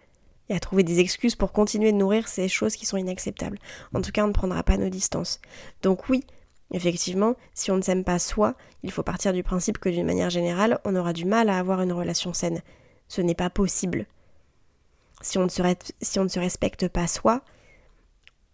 et 0.48 0.54
à 0.54 0.60
trouver 0.60 0.84
des 0.84 1.00
excuses 1.00 1.34
pour 1.34 1.52
continuer 1.52 1.90
de 1.90 1.96
nourrir 1.96 2.28
ces 2.28 2.48
choses 2.48 2.76
qui 2.76 2.86
sont 2.86 2.96
inacceptables. 2.96 3.58
En 3.92 4.00
tout 4.00 4.12
cas, 4.12 4.24
on 4.24 4.28
ne 4.28 4.32
prendra 4.32 4.62
pas 4.62 4.76
nos 4.76 4.88
distances. 4.88 5.40
Donc 5.82 6.08
oui, 6.08 6.22
effectivement, 6.72 7.34
si 7.54 7.72
on 7.72 7.76
ne 7.76 7.82
s'aime 7.82 8.04
pas 8.04 8.20
soi, 8.20 8.54
il 8.84 8.92
faut 8.92 9.02
partir 9.02 9.32
du 9.32 9.42
principe 9.42 9.78
que 9.78 9.88
d'une 9.88 10.06
manière 10.06 10.30
générale, 10.30 10.78
on 10.84 10.94
aura 10.94 11.12
du 11.12 11.24
mal 11.24 11.48
à 11.48 11.58
avoir 11.58 11.82
une 11.82 11.92
relation 11.92 12.32
saine. 12.32 12.62
Ce 13.08 13.20
n'est 13.20 13.34
pas 13.34 13.50
possible. 13.50 14.06
Si 15.22 15.38
on, 15.38 15.44
ne 15.44 15.48
se 15.48 16.38
respecte 16.38 16.86
pas 16.86 17.08
soi, 17.08 17.42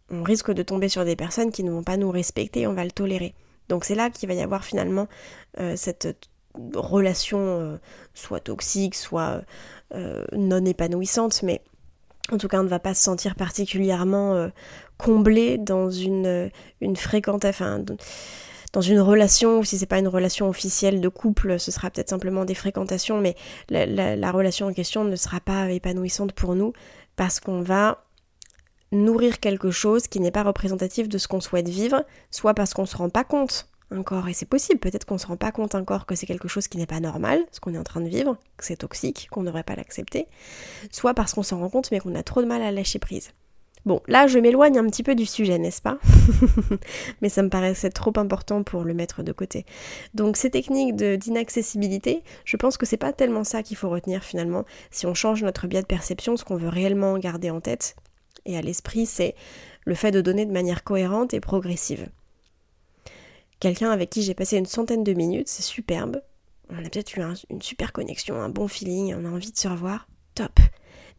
on 0.08 0.22
risque 0.22 0.52
de 0.52 0.62
tomber 0.62 0.88
sur 0.88 1.04
des 1.04 1.16
personnes 1.16 1.50
qui 1.50 1.64
ne 1.64 1.70
vont 1.72 1.82
pas 1.82 1.96
nous 1.96 2.10
respecter, 2.10 2.66
on 2.66 2.74
va 2.74 2.84
le 2.84 2.92
tolérer. 2.92 3.34
Donc 3.70 3.84
c'est 3.84 3.94
là 3.94 4.10
qu'il 4.10 4.28
va 4.28 4.34
y 4.34 4.42
avoir 4.42 4.64
finalement 4.64 5.08
euh, 5.58 5.74
cette 5.76 6.28
relation 6.74 7.38
euh, 7.38 7.76
soit 8.12 8.40
toxique, 8.40 8.96
soit 8.96 9.42
euh, 9.94 10.24
non 10.32 10.64
épanouissante, 10.64 11.42
mais 11.44 11.62
en 12.32 12.36
tout 12.36 12.48
cas 12.48 12.60
on 12.60 12.64
ne 12.64 12.68
va 12.68 12.80
pas 12.80 12.94
se 12.94 13.02
sentir 13.02 13.36
particulièrement 13.36 14.50
comblé 14.98 15.56
dans 15.56 15.90
une, 15.90 16.50
une 16.80 16.96
fréquente, 16.96 17.44
enfin, 17.44 17.82
dans 18.72 18.80
une 18.80 19.00
relation, 19.00 19.58
ou 19.60 19.64
si 19.64 19.78
c'est 19.78 19.86
pas 19.86 19.98
une 19.98 20.08
relation 20.08 20.48
officielle 20.48 21.00
de 21.00 21.08
couple, 21.08 21.58
ce 21.58 21.70
sera 21.70 21.90
peut-être 21.90 22.10
simplement 22.10 22.44
des 22.44 22.54
fréquentations, 22.54 23.20
mais 23.20 23.34
la, 23.68 24.30
relation 24.32 24.66
en 24.66 24.72
question 24.72 25.04
ne 25.04 25.16
sera 25.16 25.40
pas 25.40 25.70
épanouissante 25.70 26.32
pour 26.32 26.54
nous 26.54 26.72
parce 27.16 27.40
qu'on 27.40 27.62
va 27.62 28.04
nourrir 28.92 29.40
quelque 29.40 29.70
chose 29.70 30.06
qui 30.06 30.20
n'est 30.20 30.30
pas 30.30 30.42
représentatif 30.42 31.08
de 31.08 31.18
ce 31.18 31.28
qu'on 31.28 31.40
souhaite 31.40 31.68
vivre, 31.68 32.04
soit 32.30 32.54
parce 32.54 32.74
qu'on 32.74 32.86
se 32.86 32.96
rend 32.96 33.10
pas 33.10 33.24
compte 33.24 33.66
encore, 33.92 34.28
et 34.28 34.34
c'est 34.34 34.46
possible, 34.46 34.78
peut-être 34.78 35.04
qu'on 35.04 35.18
se 35.18 35.26
rend 35.26 35.36
pas 35.36 35.50
compte 35.50 35.74
encore 35.74 36.06
que 36.06 36.14
c'est 36.14 36.26
quelque 36.26 36.48
chose 36.48 36.68
qui 36.68 36.78
n'est 36.78 36.86
pas 36.86 37.00
normal, 37.00 37.40
ce 37.50 37.58
qu'on 37.58 37.74
est 37.74 37.78
en 37.78 37.84
train 37.84 38.00
de 38.00 38.08
vivre, 38.08 38.36
que 38.56 38.64
c'est 38.64 38.76
toxique, 38.76 39.28
qu'on 39.30 39.40
ne 39.40 39.46
devrait 39.46 39.64
pas 39.64 39.74
l'accepter, 39.74 40.26
soit 40.92 41.14
parce 41.14 41.34
qu'on 41.34 41.42
s'en 41.42 41.58
rend 41.58 41.70
compte 41.70 41.90
mais 41.90 41.98
qu'on 41.98 42.14
a 42.14 42.22
trop 42.22 42.40
de 42.40 42.46
mal 42.46 42.62
à 42.62 42.70
lâcher 42.70 43.00
prise. 43.00 43.30
Bon, 43.86 44.02
là 44.06 44.26
je 44.26 44.38
m'éloigne 44.38 44.78
un 44.78 44.86
petit 44.86 45.02
peu 45.02 45.14
du 45.14 45.24
sujet, 45.24 45.58
n'est-ce 45.58 45.80
pas? 45.80 45.98
Mais 47.22 47.30
ça 47.30 47.42
me 47.42 47.48
paraissait 47.48 47.88
trop 47.88 48.12
important 48.16 48.62
pour 48.62 48.84
le 48.84 48.92
mettre 48.92 49.22
de 49.22 49.32
côté. 49.32 49.64
Donc 50.12 50.36
ces 50.36 50.50
techniques 50.50 50.94
d'inaccessibilité, 50.96 52.22
je 52.44 52.58
pense 52.58 52.76
que 52.76 52.84
c'est 52.84 52.98
pas 52.98 53.14
tellement 53.14 53.42
ça 53.42 53.62
qu'il 53.62 53.78
faut 53.78 53.88
retenir 53.88 54.22
finalement. 54.22 54.66
Si 54.90 55.06
on 55.06 55.14
change 55.14 55.42
notre 55.42 55.66
biais 55.66 55.80
de 55.80 55.86
perception, 55.86 56.36
ce 56.36 56.44
qu'on 56.44 56.56
veut 56.56 56.68
réellement 56.68 57.16
garder 57.16 57.48
en 57.48 57.60
tête 57.60 57.96
et 58.46 58.56
à 58.56 58.62
l'esprit, 58.62 59.06
c'est 59.06 59.34
le 59.84 59.94
fait 59.94 60.10
de 60.10 60.20
donner 60.20 60.46
de 60.46 60.52
manière 60.52 60.84
cohérente 60.84 61.34
et 61.34 61.40
progressive. 61.40 62.08
Quelqu'un 63.58 63.90
avec 63.90 64.10
qui 64.10 64.22
j'ai 64.22 64.34
passé 64.34 64.56
une 64.56 64.66
centaine 64.66 65.04
de 65.04 65.12
minutes, 65.12 65.48
c'est 65.48 65.62
superbe. 65.62 66.22
On 66.70 66.78
a 66.78 66.88
peut-être 66.88 67.16
eu 67.16 67.22
une 67.50 67.62
super 67.62 67.92
connexion, 67.92 68.36
un 68.36 68.48
bon 68.48 68.68
feeling, 68.68 69.14
on 69.14 69.24
a 69.24 69.30
envie 69.30 69.52
de 69.52 69.58
se 69.58 69.68
revoir. 69.68 70.08
Top 70.34 70.58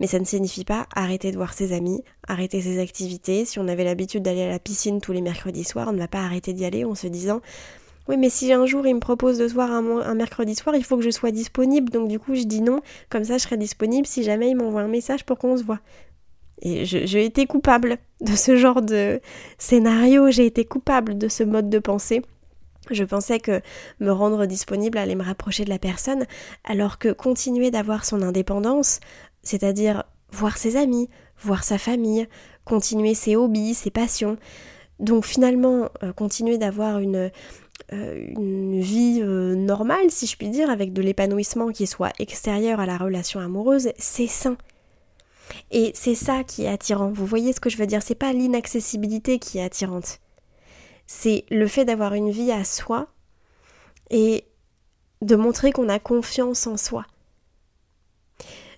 mais 0.01 0.08
ça 0.08 0.18
ne 0.18 0.25
signifie 0.25 0.66
pas 0.66 0.88
arrêter 0.96 1.32
de 1.32 1.38
voir 1.38 1.54
ses 1.54 1.74
amis, 1.74 2.04
arrêter 2.28 2.60
ses 2.60 2.80
activités. 2.80 3.46
Si 3.46 3.60
on 3.60 3.68
avait 3.68 3.84
l'habitude 3.84 4.24
d'aller 4.24 4.42
à 4.42 4.50
la 4.50 4.58
piscine 4.58 5.00
tous 5.00 5.12
les 5.12 5.22
mercredis 5.22 5.63
soirs, 5.63 5.90
on 5.90 5.94
ne 5.94 6.00
va 6.00 6.08
pas 6.08 6.22
arrêter 6.22 6.54
d'y 6.54 6.66
aller 6.66 6.84
en 6.84 6.96
se 6.96 7.06
disant 7.06 7.40
oui, 8.08 8.18
mais 8.18 8.32
si 8.32 8.51
un 8.51 8.66
jour 8.66 8.88
il 8.88 8.96
me 8.96 9.00
propose 9.00 9.38
de 9.38 9.48
se 9.48 9.54
voir 9.54 9.70
un, 9.70 10.16
mercredi 10.16 10.56
soir, 10.56 10.75
il 10.75 10.84
faut 10.84 10.98
que 10.98 11.04
je 11.04 11.12
sois 11.12 11.30
disponible. 11.30 11.92
Donc 11.92 12.08
du 12.08 12.18
coup, 12.18 12.34
je 12.34 12.44
dis 12.44 12.62
non. 12.62 12.82
Comme 13.10 13.24
ça, 13.24 13.38
je 13.38 13.44
serai 13.44 13.58
disponible 13.58 14.08
si 14.08 14.24
jamais 14.24 14.50
il 14.50 14.56
m'envoie 14.56 14.82
un 14.82 14.88
message 14.88 15.24
pour 15.24 15.38
qu'on 15.38 15.56
se 15.56 15.63
voit. 15.63 15.80
Et 16.62 16.86
j'ai 16.86 17.25
été 17.25 17.48
coupable 17.48 17.98
de 18.22 18.36
ce 18.36 18.56
genre 18.56 18.82
de 18.82 19.20
scénario. 19.58 20.30
J'ai 20.30 20.46
été 20.46 20.63
coupable 20.63 21.18
de 21.18 21.27
ce 21.27 21.44
mode 21.44 21.70
de 21.70 21.80
pensée. 21.80 22.22
Je 22.89 23.03
pensais 23.03 23.39
que 23.39 23.62
me 24.00 24.12
rendre 24.12 24.46
disponible 24.46 24.98
allait 24.98 25.15
me 25.15 25.24
rapprocher 25.24 25.63
de 25.63 25.70
la 25.70 25.80
personne, 25.80 26.25
alors 26.63 26.98
que 26.98 27.12
continuer 27.12 27.72
d'avoir 27.72 28.06
son 28.06 28.22
indépendance, 28.22 29.00
c'est-à-dire 29.44 30.03
voir 30.32 30.58
ses 30.58 30.77
amis, 30.77 31.10
voir 31.39 31.63
sa 31.63 31.77
famille, 31.77 32.27
continuer 32.65 33.13
ses 33.13 33.36
hobbies, 33.36 33.74
ses 33.74 33.91
passions. 33.91 34.38
Donc 35.00 35.25
finalement, 35.25 35.89
euh, 36.03 36.13
continuer 36.13 36.58
d'avoir 36.58 37.00
une, 37.00 37.32
euh, 37.94 38.25
une 38.38 38.80
vie 38.80 39.20
euh, 39.22 39.56
normale, 39.56 40.10
si 40.10 40.27
je 40.27 40.38
puis 40.38 40.50
dire, 40.50 40.70
avec 40.70 40.94
de 40.94 41.01
l'épanouissement 41.01 41.70
qui 41.70 41.88
soit 41.88 42.13
extérieur 42.20 42.80
à 42.80 42.86
la 42.86 42.98
relation 42.98 43.39
amoureuse, 43.39 43.91
c'est 43.98 44.27
sain. 44.27 44.58
Et 45.72 45.91
c'est 45.96 46.15
ça 46.15 46.43
qui 46.43 46.63
est 46.63 46.70
attirant. 46.70 47.12
Vous 47.12 47.25
voyez 47.25 47.53
ce 47.53 47.60
que 47.60 47.70
je 47.70 47.77
veux 47.77 47.88
dire? 47.88 48.03
C'est 48.03 48.15
pas 48.15 48.34
l'inaccessibilité 48.34 49.39
qui 49.39 49.58
est 49.58 49.63
attirante. 49.63 50.20
C'est 51.08 51.46
le 51.50 51.67
fait 51.67 51.86
d'avoir 51.86 52.13
une 52.13 52.31
vie 52.31 52.51
à 52.51 52.63
soi 52.63 53.08
et 54.10 54.46
de 55.22 55.36
montrer 55.36 55.72
qu'on 55.72 55.89
a 55.89 56.00
confiance 56.00 56.67
en 56.67 56.77
soi. 56.77 57.05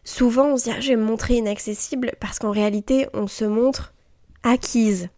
Souvent, 0.04 0.48
on 0.48 0.58
se 0.58 0.64
dit 0.66 0.72
ah, 0.76 0.82
je 0.82 0.90
vais 0.90 0.96
me 0.96 1.06
montrer 1.06 1.36
inaccessible 1.36 2.14
parce 2.20 2.40
qu'en 2.40 2.52
réalité, 2.52 3.08
on 3.14 3.28
se 3.28 3.46
montre 3.46 3.94
acquise. 4.44 5.10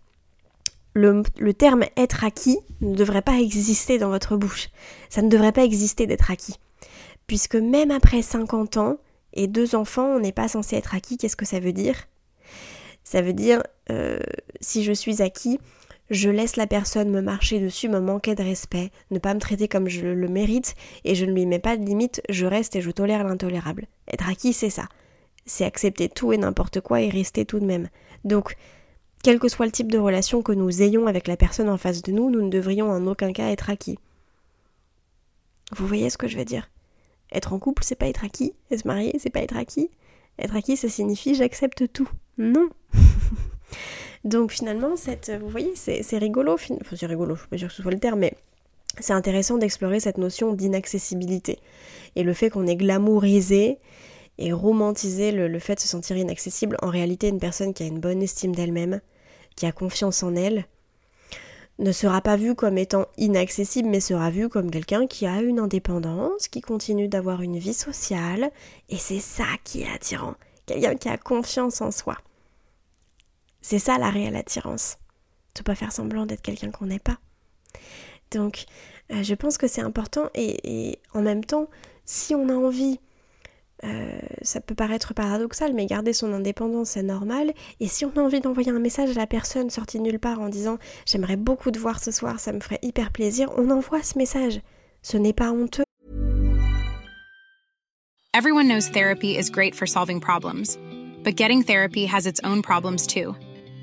Le, 0.93 1.23
le, 1.39 1.53
terme 1.53 1.83
être 1.97 2.23
acquis 2.23 2.57
ne 2.79 2.95
devrait 2.95 3.21
pas 3.21 3.39
exister 3.39 3.97
dans 3.97 4.09
votre 4.09 4.37
bouche. 4.37 4.69
Ça 5.09 5.21
ne 5.21 5.29
devrait 5.29 5.51
pas 5.51 5.63
exister 5.63 6.07
d'être 6.07 6.31
acquis. 6.31 6.55
Puisque 7.27 7.55
même 7.55 7.91
après 7.91 8.21
50 8.21 8.77
ans 8.77 8.97
et 9.35 9.47
deux 9.47 9.75
enfants, 9.75 10.07
on 10.15 10.19
n'est 10.19 10.31
pas 10.31 10.47
censé 10.47 10.75
être 10.75 10.95
acquis. 10.95 11.17
Qu'est-ce 11.17 11.35
que 11.35 11.45
ça 11.45 11.59
veut 11.59 11.73
dire? 11.73 12.07
Ça 13.03 13.21
veut 13.21 13.33
dire, 13.33 13.61
euh, 13.91 14.19
si 14.61 14.83
je 14.83 14.91
suis 14.91 15.21
acquis, 15.21 15.59
je 16.09 16.29
laisse 16.29 16.55
la 16.55 16.67
personne 16.67 17.09
me 17.09 17.21
marcher 17.21 17.59
dessus, 17.59 17.89
me 17.89 17.99
manquer 17.99 18.35
de 18.35 18.43
respect, 18.43 18.91
ne 19.11 19.19
pas 19.19 19.33
me 19.33 19.39
traiter 19.39 19.67
comme 19.67 19.87
je 19.87 20.05
le 20.05 20.27
mérite, 20.27 20.75
et 21.03 21.15
je 21.15 21.25
ne 21.25 21.31
lui 21.31 21.45
mets 21.45 21.59
pas 21.59 21.77
de 21.77 21.85
limite, 21.85 22.21
je 22.29 22.45
reste 22.45 22.75
et 22.75 22.81
je 22.81 22.91
tolère 22.91 23.23
l'intolérable. 23.23 23.87
Être 24.11 24.29
acquis, 24.29 24.53
c'est 24.53 24.69
ça. 24.69 24.87
C'est 25.45 25.65
accepter 25.65 26.09
tout 26.09 26.33
et 26.33 26.37
n'importe 26.37 26.81
quoi 26.81 27.01
et 27.01 27.09
rester 27.09 27.45
tout 27.45 27.59
de 27.59 27.65
même. 27.65 27.89
Donc, 28.23 28.55
quel 29.23 29.39
que 29.39 29.49
soit 29.49 29.65
le 29.65 29.71
type 29.71 29.91
de 29.91 29.97
relation 29.97 30.41
que 30.43 30.51
nous 30.51 30.83
ayons 30.83 31.07
avec 31.07 31.27
la 31.27 31.37
personne 31.37 31.69
en 31.69 31.77
face 31.77 32.01
de 32.03 32.11
nous, 32.11 32.29
nous 32.29 32.41
ne 32.41 32.49
devrions 32.49 32.91
en 32.91 33.07
aucun 33.07 33.33
cas 33.33 33.49
être 33.49 33.69
acquis. 33.69 33.97
Vous 35.75 35.87
voyez 35.87 36.09
ce 36.09 36.17
que 36.17 36.27
je 36.27 36.37
veux 36.37 36.45
dire? 36.45 36.69
Être 37.31 37.53
en 37.53 37.59
couple, 37.59 37.83
c'est 37.83 37.95
pas 37.95 38.07
être 38.07 38.23
acquis, 38.23 38.53
et 38.71 38.77
se 38.77 38.87
marier, 38.87 39.15
c'est 39.19 39.29
pas 39.29 39.41
être 39.41 39.57
acquis. 39.57 39.89
Être 40.39 40.55
acquis, 40.55 40.77
ça 40.77 40.89
signifie 40.89 41.35
j'accepte 41.35 41.91
tout. 41.91 42.09
Non 42.37 42.69
Donc 44.25 44.51
finalement, 44.51 44.95
cette, 44.95 45.31
vous 45.39 45.49
voyez, 45.49 45.73
c'est 45.75 46.17
rigolo, 46.17 46.53
enfin 46.53 46.75
c'est 46.95 47.05
rigolo, 47.05 47.35
je 47.35 47.41
suis 47.41 47.49
pas 47.49 47.57
sûre 47.57 47.67
que 47.67 47.73
ce 47.73 47.81
soit 47.83 47.91
le 47.91 47.99
terme, 47.99 48.19
mais 48.19 48.33
c'est 48.99 49.13
intéressant 49.13 49.57
d'explorer 49.57 49.99
cette 49.99 50.17
notion 50.17 50.53
d'inaccessibilité. 50.53 51.59
Et 52.15 52.23
le 52.23 52.33
fait 52.33 52.49
qu'on 52.49 52.67
ait 52.67 52.75
glamourisé 52.75 53.77
et 54.37 54.51
romantisé 54.51 55.31
le, 55.31 55.59
fait 55.59 55.75
de 55.75 55.79
se 55.79 55.87
sentir 55.87 56.17
inaccessible, 56.17 56.77
en 56.81 56.89
réalité 56.89 57.27
une 57.27 57.39
personne 57.39 57.73
qui 57.73 57.83
a 57.83 57.87
une 57.87 57.99
bonne 57.99 58.21
estime 58.21 58.55
d'elle-même, 58.55 58.99
qui 59.55 59.65
a 59.65 59.71
confiance 59.71 60.23
en 60.23 60.35
elle, 60.35 60.65
ne 61.77 61.91
sera 61.91 62.21
pas 62.21 62.37
vue 62.37 62.55
comme 62.55 62.77
étant 62.77 63.05
inaccessible, 63.17 63.89
mais 63.89 63.99
sera 63.99 64.29
vue 64.29 64.49
comme 64.49 64.71
quelqu'un 64.71 65.07
qui 65.07 65.25
a 65.25 65.41
une 65.41 65.59
indépendance, 65.59 66.47
qui 66.47 66.61
continue 66.61 67.07
d'avoir 67.07 67.41
une 67.41 67.57
vie 67.57 67.73
sociale, 67.73 68.51
et 68.89 68.97
c'est 68.97 69.19
ça 69.19 69.47
qui 69.63 69.81
est 69.81 69.89
attirant. 69.89 70.35
Quelqu'un 70.65 70.95
qui 70.95 71.09
a 71.09 71.17
confiance 71.17 71.81
en 71.81 71.91
soi. 71.91 72.17
C'est 73.61 73.79
ça 73.79 73.97
la 73.97 74.09
réelle 74.09 74.35
attirance. 74.35 74.97
De 75.55 75.63
pas 75.63 75.75
faire 75.75 75.91
semblant 75.91 76.25
d'être 76.25 76.41
quelqu'un 76.41 76.71
qu'on 76.71 76.87
n'est 76.87 76.99
pas. 76.99 77.17
Donc, 78.31 78.65
euh, 79.11 79.23
je 79.23 79.33
pense 79.33 79.57
que 79.57 79.67
c'est 79.67 79.81
important 79.81 80.29
et, 80.33 80.99
en 81.13 81.21
même 81.21 81.43
temps, 81.43 81.69
si 82.05 82.35
on 82.35 82.49
a 82.49 82.53
envie, 82.53 82.99
euh, 83.83 84.17
ça 84.41 84.61
peut 84.61 84.75
paraître 84.75 85.13
paradoxal, 85.13 85.73
mais 85.73 85.85
garder 85.85 86.13
son 86.13 86.31
indépendance, 86.33 86.91
c'est 86.91 87.03
normal. 87.03 87.53
Et 87.79 87.87
si 87.87 88.05
on 88.05 88.11
a 88.15 88.21
envie 88.21 88.39
d'envoyer 88.39 88.71
un 88.71 88.79
message 88.79 89.11
à 89.11 89.19
la 89.19 89.27
personne 89.27 89.69
sortie 89.69 89.99
nulle 89.99 90.19
part 90.19 90.39
en 90.39 90.49
disant 90.49 90.77
J'aimerais 91.05 91.35
beaucoup 91.35 91.71
te 91.71 91.79
voir 91.79 92.01
ce 92.01 92.11
soir, 92.11 92.39
ça 92.39 92.53
me 92.53 92.59
ferait 92.59 92.79
hyper 92.81 93.11
plaisir, 93.11 93.51
on 93.57 93.69
envoie 93.69 94.01
ce 94.01 94.17
message. 94.17 94.61
Ce 95.01 95.17
n'est 95.17 95.33
pas 95.33 95.51
honteux. 95.51 95.83
Everyone 98.33 98.67
knows 98.67 98.89
therapy 98.89 99.37
is 99.37 99.49
great 99.49 99.75
for 99.75 99.87
solving 99.87 100.19
problems, 100.19 100.77
but 101.23 101.35
getting 101.37 101.63
therapy 101.63 102.05
has 102.05 102.25
its 102.25 102.41
own 102.43 102.61
problems 102.61 103.07
too. 103.07 103.35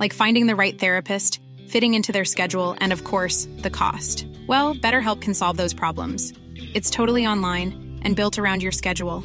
like 0.03 0.13
finding 0.13 0.47
the 0.47 0.57
right 0.57 0.79
therapist, 0.79 1.41
fitting 1.69 1.95
into 1.95 2.11
their 2.11 2.25
schedule, 2.25 2.75
and 2.81 2.93
of 2.93 3.05
course, 3.05 3.47
the 3.59 3.71
cost. 3.71 4.27
Well, 4.49 4.75
BetterHelp 4.75 5.21
can 5.21 5.33
solve 5.33 5.57
those 5.57 5.73
problems. 5.73 6.33
It's 6.75 6.91
totally 6.91 7.25
online 7.25 8.01
and 8.03 8.17
built 8.17 8.37
around 8.37 8.65
your 8.65 8.73
schedule. 8.73 9.25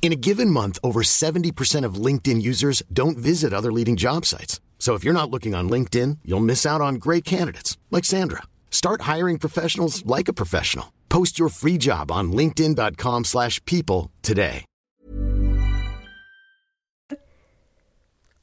In 0.00 0.10
a 0.10 0.16
given 0.16 0.48
month, 0.48 0.78
over 0.82 1.02
70% 1.02 1.84
of 1.84 2.02
LinkedIn 2.06 2.40
users 2.40 2.82
don't 2.90 3.18
visit 3.18 3.52
other 3.52 3.70
leading 3.70 3.94
job 3.94 4.24
sites. 4.24 4.58
So 4.78 4.94
if 4.94 5.04
you're 5.04 5.12
not 5.12 5.30
looking 5.30 5.54
on 5.54 5.68
LinkedIn, 5.68 6.20
you'll 6.24 6.40
miss 6.40 6.64
out 6.64 6.80
on 6.80 6.94
great 6.94 7.26
candidates 7.26 7.76
like 7.90 8.06
Sandra. 8.06 8.44
Start 8.70 9.02
hiring 9.02 9.38
professionals 9.38 10.02
like 10.06 10.28
a 10.28 10.32
professional. 10.32 10.94
Post 11.10 11.38
your 11.38 11.50
free 11.50 11.76
job 11.78 12.10
on 12.10 12.32
linkedin.com/people 12.32 14.10
today. 14.22 14.64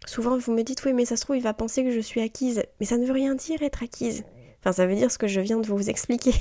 Souvent 0.07 0.37
vous 0.37 0.53
me 0.53 0.63
dites 0.63 0.85
oui 0.85 0.93
mais 0.93 1.05
ça 1.05 1.17
se 1.17 1.23
trouve 1.23 1.37
il 1.37 1.41
va 1.41 1.53
penser 1.53 1.83
que 1.83 1.91
je 1.91 1.99
suis 1.99 2.21
acquise, 2.21 2.63
mais 2.79 2.85
ça 2.85 2.97
ne 2.97 3.05
veut 3.05 3.13
rien 3.13 3.33
dire 3.33 3.63
être 3.63 3.81
acquise. 3.81 4.23
Enfin 4.59 4.71
ça 4.71 4.85
veut 4.85 4.95
dire 4.95 5.09
ce 5.09 5.17
que 5.17 5.27
je 5.27 5.41
viens 5.41 5.59
de 5.59 5.67
vous 5.67 5.89
expliquer. 5.89 6.33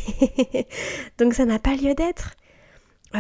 Donc 1.19 1.35
ça 1.35 1.47
n'a 1.47 1.59
pas 1.59 1.77
lieu 1.77 1.95
d'être. 1.95 2.35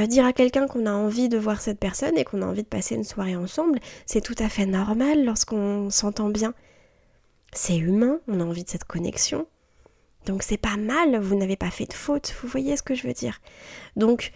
Dire 0.08 0.26
à 0.26 0.32
quelqu'un 0.32 0.66
qu'on 0.66 0.86
a 0.86 0.92
envie 0.92 1.28
de 1.28 1.38
voir 1.38 1.60
cette 1.60 1.78
personne 1.78 2.18
et 2.18 2.24
qu'on 2.24 2.42
a 2.42 2.46
envie 2.46 2.62
de 2.62 2.68
passer 2.68 2.94
une 2.94 3.04
soirée 3.04 3.36
ensemble, 3.36 3.78
c'est 4.06 4.20
tout 4.20 4.34
à 4.38 4.48
fait 4.48 4.66
normal 4.66 5.24
lorsqu'on 5.24 5.88
s'entend 5.88 6.28
bien. 6.28 6.52
C'est 7.52 7.76
humain, 7.76 8.18
on 8.26 8.40
a 8.40 8.44
envie 8.44 8.64
de 8.64 8.68
cette 8.68 8.84
connexion. 8.84 9.46
Donc 10.26 10.42
c'est 10.42 10.58
pas 10.58 10.76
mal, 10.76 11.20
vous 11.20 11.36
n'avez 11.36 11.56
pas 11.56 11.70
fait 11.70 11.86
de 11.86 11.92
faute, 11.92 12.34
vous 12.42 12.48
voyez 12.48 12.76
ce 12.76 12.82
que 12.82 12.94
je 12.94 13.06
veux 13.06 13.12
dire. 13.12 13.40
Donc 13.96 14.32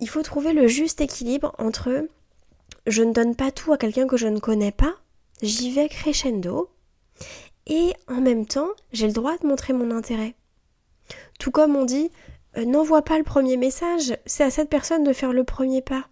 il 0.00 0.08
faut 0.08 0.22
trouver 0.22 0.52
le 0.52 0.66
juste 0.66 1.00
équilibre 1.00 1.54
entre 1.58 2.08
je 2.86 3.02
ne 3.02 3.12
donne 3.12 3.34
pas 3.34 3.50
tout 3.50 3.72
à 3.72 3.78
quelqu'un 3.78 4.06
que 4.06 4.16
je 4.16 4.26
ne 4.26 4.38
connais 4.38 4.72
pas, 4.72 4.94
j'y 5.40 5.70
vais 5.70 5.88
crescendo, 5.88 6.70
et 7.66 7.94
en 8.08 8.20
même 8.20 8.46
temps, 8.46 8.68
j'ai 8.92 9.06
le 9.06 9.12
droit 9.12 9.36
de 9.38 9.46
montrer 9.46 9.72
mon 9.72 9.90
intérêt. 9.90 10.34
Tout 11.38 11.50
comme 11.50 11.76
on 11.76 11.84
dit, 11.84 12.10
euh, 12.56 12.64
n'envoie 12.64 13.02
pas 13.02 13.18
le 13.18 13.24
premier 13.24 13.56
message, 13.56 14.16
c'est 14.26 14.44
à 14.44 14.50
cette 14.50 14.68
personne 14.68 15.04
de 15.04 15.12
faire 15.12 15.32
le 15.32 15.44
premier 15.44 15.82
pas. 15.82 16.06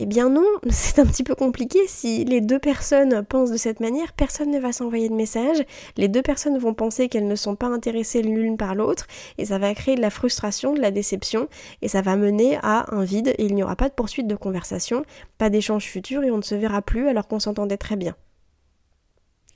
Eh 0.00 0.06
bien 0.06 0.28
non, 0.28 0.46
c'est 0.70 1.00
un 1.00 1.06
petit 1.06 1.24
peu 1.24 1.34
compliqué. 1.34 1.80
Si 1.86 2.24
les 2.24 2.40
deux 2.40 2.58
personnes 2.58 3.24
pensent 3.24 3.50
de 3.50 3.56
cette 3.56 3.80
manière, 3.80 4.12
personne 4.12 4.50
ne 4.50 4.60
va 4.60 4.72
s'envoyer 4.72 5.08
de 5.08 5.14
message. 5.14 5.64
Les 5.96 6.08
deux 6.08 6.22
personnes 6.22 6.58
vont 6.58 6.74
penser 6.74 7.08
qu'elles 7.08 7.26
ne 7.26 7.34
sont 7.34 7.56
pas 7.56 7.66
intéressées 7.66 8.22
l'une 8.22 8.56
par 8.56 8.74
l'autre 8.74 9.06
et 9.38 9.46
ça 9.46 9.58
va 9.58 9.74
créer 9.74 9.96
de 9.96 10.00
la 10.00 10.10
frustration, 10.10 10.72
de 10.72 10.80
la 10.80 10.90
déception 10.90 11.48
et 11.82 11.88
ça 11.88 12.02
va 12.02 12.16
mener 12.16 12.58
à 12.62 12.94
un 12.94 13.02
vide 13.02 13.34
et 13.38 13.44
il 13.44 13.54
n'y 13.54 13.62
aura 13.62 13.76
pas 13.76 13.88
de 13.88 13.94
poursuite 13.94 14.28
de 14.28 14.36
conversation, 14.36 15.04
pas 15.36 15.50
d'échange 15.50 15.84
futur 15.84 16.22
et 16.22 16.30
on 16.30 16.38
ne 16.38 16.42
se 16.42 16.54
verra 16.54 16.80
plus 16.80 17.08
alors 17.08 17.26
qu'on 17.26 17.40
s'entendait 17.40 17.76
très 17.76 17.96
bien. 17.96 18.14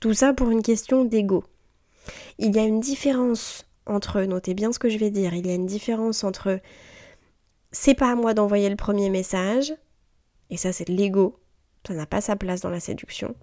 Tout 0.01 0.13
ça 0.13 0.33
pour 0.33 0.49
une 0.49 0.61
question 0.61 1.05
d'ego. 1.05 1.45
Il 2.37 2.53
y 2.53 2.59
a 2.59 2.63
une 2.63 2.81
différence 2.81 3.65
entre, 3.85 4.21
notez 4.21 4.53
bien 4.53 4.71
ce 4.71 4.79
que 4.79 4.89
je 4.89 4.97
vais 4.97 5.09
dire, 5.09 5.33
il 5.33 5.47
y 5.47 5.51
a 5.51 5.55
une 5.55 5.65
différence 5.65 6.23
entre 6.23 6.59
c'est 7.71 7.95
pas 7.95 8.11
à 8.11 8.15
moi 8.15 8.33
d'envoyer 8.33 8.69
le 8.69 8.75
premier 8.75 9.09
message, 9.09 9.73
et 10.49 10.57
ça, 10.57 10.71
c'est 10.71 10.85
de 10.85 10.93
l'ego. 10.93 11.39
Ça 11.87 11.95
n'a 11.95 12.05
pas 12.05 12.21
sa 12.21 12.35
place 12.35 12.61
dans 12.61 12.69
la 12.69 12.79
séduction. 12.79 13.35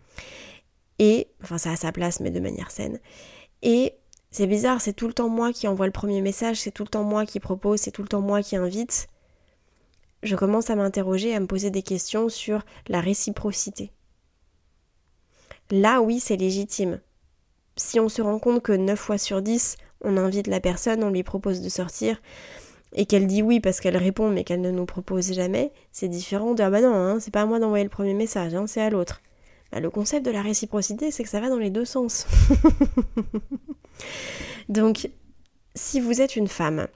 Et, 1.00 1.28
enfin, 1.42 1.59
ça 1.59 1.73
a 1.73 1.76
sa 1.76 1.92
place, 1.92 2.20
mais 2.20 2.30
de 2.30 2.40
manière 2.40 2.70
saine. 2.70 3.00
Et 3.62 3.94
c'est 4.30 4.47
bizarre, 4.47 4.80
c'est 4.80 4.92
tout 4.92 5.09
le 5.09 5.12
temps 5.12 5.28
moi 5.28 5.52
qui 5.52 5.66
envoie 5.66 5.87
le 5.87 5.92
premier 5.92 6.20
message, 6.20 6.61
c'est 6.61 6.70
tout 6.70 6.85
le 6.85 6.88
temps 6.88 7.02
moi 7.02 7.26
qui 7.26 7.40
propose, 7.40 7.80
c'est 7.80 7.90
tout 7.90 8.02
le 8.02 8.09
temps 8.09 8.20
moi 8.20 8.42
qui 8.42 8.54
invite. 8.54 9.09
Je 10.23 10.37
commence 10.37 10.70
à 10.70 10.76
m'interroger, 10.76 11.35
à 11.35 11.40
me 11.40 11.47
poser 11.47 11.70
des 11.70 11.82
questions 11.82 12.28
sur 12.28 12.64
la 12.87 13.00
réciprocité. 13.00 13.90
Là, 15.70 16.00
oui, 16.00 16.20
c'est 16.20 16.37
légitime. 16.37 17.00
Si 17.76 17.99
on 17.99 18.09
se 18.09 18.23
rend 18.23 18.38
compte 18.38 18.62
que 18.62 18.73
9 18.73 18.99
fois 18.99 19.18
sur 19.18 19.42
10, 19.42 19.76
on 20.02 20.16
invite 20.16 20.47
la 20.47 20.61
personne, 20.61 21.04
on 21.04 21.11
lui 21.11 21.23
propose 21.23 21.61
de 21.61 21.69
sortir, 21.69 22.21
et 22.95 23.07
qu'elle 23.07 23.26
dit 23.26 23.42
oui 23.42 23.61
parce 23.61 23.80
qu'elle 23.80 23.97
répond 23.97 24.30
mais 24.30 24.45
qu'elle 24.45 24.61
ne 24.61 24.71
nous 24.71 24.87
propose 24.87 25.33
jamais, 25.33 25.73
c'est 25.92 26.09
différent 26.09 26.54
de 26.54 26.62
ah 26.62 26.71
bah 26.71 26.80
non, 26.80 26.95
hein, 26.95 27.21
c'est 27.21 27.30
pas 27.30 27.42
à 27.42 27.47
moi 27.47 27.59
d'envoyer 27.59 27.85
le 27.85 27.90
premier 27.90 28.14
message, 28.14 28.54
hein, 28.54 28.66
c'est 28.66 28.80
à 28.80 28.90
l'autre. 28.90 29.21
Bah, 29.73 29.80
le 29.80 29.90
concept 29.90 30.26
de 30.26 30.30
la 30.30 30.42
réciprocité, 30.42 31.11
c'est 31.11 31.23
que 31.23 31.28
ça 31.28 31.40
va 31.40 31.49
dans 31.49 31.59
les 31.59 31.71
deux 31.71 31.85
sens. 31.85 32.26
Donc, 34.69 35.11
si 35.76 36.00
vous 36.00 36.21
êtes 36.21 36.35
une 36.35 36.49
femme 36.49 36.88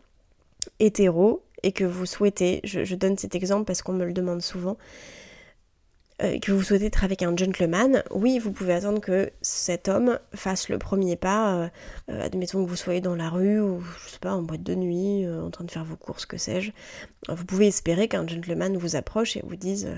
hétéro 0.80 1.44
et 1.62 1.70
que 1.70 1.84
vous 1.84 2.06
souhaitez, 2.06 2.60
je 2.64 2.94
donne 2.96 3.16
cet 3.16 3.36
exemple 3.36 3.64
parce 3.64 3.82
qu'on 3.82 3.92
me 3.92 4.04
le 4.04 4.12
demande 4.12 4.42
souvent, 4.42 4.76
euh, 6.22 6.38
que 6.38 6.52
vous 6.52 6.62
souhaitez 6.62 6.86
être 6.86 7.02
avec 7.02 7.22
un 7.22 7.36
gentleman, 7.36 8.04
oui, 8.12 8.38
vous 8.38 8.52
pouvez 8.52 8.72
attendre 8.72 9.00
que 9.00 9.32
cet 9.42 9.88
homme 9.88 10.18
fasse 10.32 10.68
le 10.68 10.78
premier 10.78 11.16
pas. 11.16 11.54
Euh, 11.54 11.68
euh, 12.10 12.22
admettons 12.22 12.64
que 12.64 12.68
vous 12.68 12.76
soyez 12.76 13.00
dans 13.00 13.16
la 13.16 13.28
rue 13.28 13.60
ou, 13.60 13.80
je 14.04 14.10
sais 14.10 14.18
pas, 14.20 14.32
en 14.32 14.42
boîte 14.42 14.62
de 14.62 14.76
nuit, 14.76 15.28
en 15.28 15.50
train 15.50 15.64
de 15.64 15.70
faire 15.70 15.84
vos 15.84 15.96
courses, 15.96 16.24
que 16.24 16.36
sais-je. 16.36 16.70
Vous 17.28 17.44
pouvez 17.44 17.66
espérer 17.66 18.06
qu'un 18.06 18.26
gentleman 18.26 18.76
vous 18.76 18.94
approche 18.94 19.36
et 19.36 19.42
vous 19.44 19.56
dise 19.56 19.88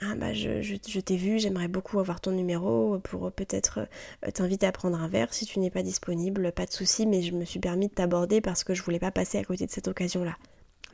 Ah, 0.00 0.16
bah, 0.16 0.32
je, 0.32 0.62
je 0.62 1.00
t'ai 1.00 1.16
vu, 1.16 1.38
j'aimerais 1.38 1.68
beaucoup 1.68 2.00
avoir 2.00 2.20
ton 2.20 2.32
numéro 2.32 2.98
pour 3.04 3.30
peut-être 3.30 3.86
t'inviter 4.34 4.66
à 4.66 4.72
prendre 4.72 5.00
un 5.00 5.06
verre. 5.06 5.32
Si 5.32 5.46
tu 5.46 5.60
n'es 5.60 5.70
pas 5.70 5.82
disponible, 5.82 6.50
pas 6.50 6.66
de 6.66 6.72
souci, 6.72 7.06
mais 7.06 7.22
je 7.22 7.34
me 7.34 7.44
suis 7.44 7.60
permis 7.60 7.86
de 7.86 7.94
t'aborder 7.94 8.40
parce 8.40 8.64
que 8.64 8.74
je 8.74 8.82
voulais 8.82 8.98
pas 8.98 9.12
passer 9.12 9.38
à 9.38 9.44
côté 9.44 9.66
de 9.66 9.70
cette 9.70 9.86
occasion-là. 9.86 10.36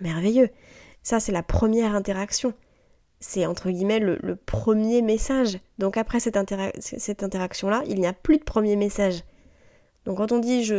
Merveilleux. 0.03 0.51
Ça, 1.03 1.21
c'est 1.21 1.33
la 1.33 1.43
première 1.43 1.95
interaction 1.95 2.53
c'est 3.21 3.47
entre 3.47 3.71
guillemets 3.71 3.99
le, 3.99 4.37
premier 4.37 5.03
message. 5.03 5.59
Donc 5.79 5.97
après 5.97 6.21
cette, 6.21 6.37
interaction-là, 6.37 7.83
il 7.89 8.01
n'y 8.01 8.07
a 8.07 8.13
plus 8.13 8.39
de 8.39 8.45
premier 8.45 8.77
message. 8.77 9.23
Donc 10.07 10.19
quand 10.19 10.33
on 10.33 10.39
dit 10.39 10.71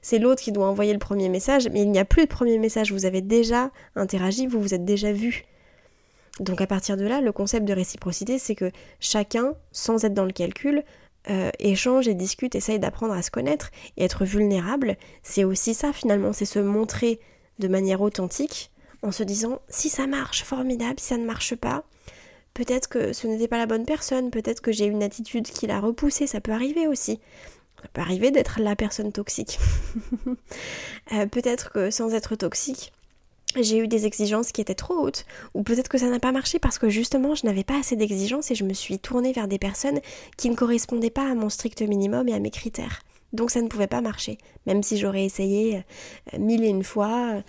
c'est 0.00 0.18
l'autre 0.18 0.42
qui 0.42 0.52
doit 0.52 0.66
envoyer 0.66 0.92
le 0.92 0.98
premier 0.98 1.28
message, 1.28 1.68
mais 1.72 1.82
il 1.82 1.90
n'y 1.90 1.98
a 1.98 2.04
plus 2.04 2.24
de 2.24 2.28
premier 2.28 2.58
message, 2.58 2.92
vous 2.92 3.04
avez 3.04 3.20
déjà 3.20 3.70
interagi, 3.96 4.46
vous 4.46 4.60
vous 4.60 4.74
êtes 4.74 4.84
déjà 4.84 5.12
vu. 5.12 5.44
Donc 6.40 6.60
à 6.60 6.66
partir 6.66 6.96
de 6.96 7.04
là, 7.04 7.20
le 7.20 7.32
concept 7.32 7.66
de 7.66 7.72
réciprocité, 7.72 8.38
c'est 8.38 8.54
que 8.54 8.70
chacun, 9.00 9.54
sans 9.72 10.04
être 10.04 10.14
dans 10.14 10.24
le 10.24 10.32
calcul, 10.32 10.84
euh, 11.30 11.50
échange 11.58 12.06
et 12.08 12.14
discute, 12.14 12.54
essaye 12.54 12.78
d'apprendre 12.78 13.12
à 13.12 13.22
se 13.22 13.30
connaître 13.30 13.70
et 13.96 14.04
être 14.04 14.24
vulnérable. 14.24 14.96
C'est 15.22 15.44
aussi 15.44 15.74
ça 15.74 15.92
finalement, 15.92 16.32
c'est 16.32 16.44
se 16.44 16.60
montrer 16.60 17.18
de 17.58 17.68
manière 17.68 18.00
authentique 18.00 18.70
en 19.02 19.12
se 19.12 19.22
disant 19.22 19.60
si 19.68 19.88
ça 19.88 20.06
marche, 20.06 20.44
formidable, 20.44 20.98
si 20.98 21.06
ça 21.06 21.18
ne 21.18 21.26
marche 21.26 21.54
pas, 21.54 21.84
peut-être 22.58 22.88
que 22.88 23.12
ce 23.12 23.28
n'était 23.28 23.46
pas 23.46 23.56
la 23.56 23.66
bonne 23.66 23.84
personne, 23.84 24.32
peut-être 24.32 24.60
que 24.60 24.72
j'ai 24.72 24.86
une 24.86 25.04
attitude 25.04 25.46
qui 25.46 25.68
l'a 25.68 25.78
repoussé, 25.78 26.26
ça 26.26 26.40
peut 26.40 26.50
arriver 26.50 26.88
aussi. 26.88 27.20
Ça 27.80 27.88
peut 27.92 28.00
arriver 28.00 28.32
d'être 28.32 28.58
la 28.60 28.74
personne 28.74 29.12
toxique. 29.12 29.58
Euh, 31.14 31.24
peut-être 31.24 31.72
que 31.72 31.90
sans 31.90 32.12
être 32.12 32.36
toxique, 32.36 32.92
j'ai 33.58 33.78
eu 33.78 33.88
des 33.88 34.04
exigences 34.04 34.52
qui 34.52 34.60
étaient 34.60 34.74
trop 34.74 34.92
hautes, 34.92 35.24
ou 35.54 35.62
peut-être 35.62 35.88
que 35.88 35.96
ça 35.96 36.10
n'a 36.10 36.20
pas 36.20 36.32
marché 36.32 36.58
parce 36.58 36.78
que 36.78 36.90
justement 36.90 37.34
je 37.34 37.46
n'avais 37.46 37.64
pas 37.64 37.78
assez 37.78 37.96
d'exigences 37.96 38.50
et 38.50 38.54
je 38.54 38.64
me 38.64 38.74
suis 38.74 38.98
tournée 38.98 39.32
vers 39.32 39.48
des 39.48 39.58
personnes 39.58 40.00
qui 40.36 40.50
ne 40.50 40.54
correspondaient 40.54 41.08
pas 41.08 41.30
à 41.30 41.34
mon 41.34 41.48
strict 41.48 41.80
minimum 41.80 42.28
et 42.28 42.34
à 42.34 42.40
mes 42.40 42.50
critères. 42.50 43.00
Donc 43.32 43.50
ça 43.50 43.62
ne 43.62 43.68
pouvait 43.68 43.86
pas 43.86 44.02
marcher, 44.02 44.36
même 44.66 44.82
si 44.82 44.98
j'aurais 44.98 45.24
essayé 45.24 45.82
euh, 46.34 46.38
mille 46.38 46.62
et 46.62 46.68
une 46.68 46.84
fois, 46.84 47.42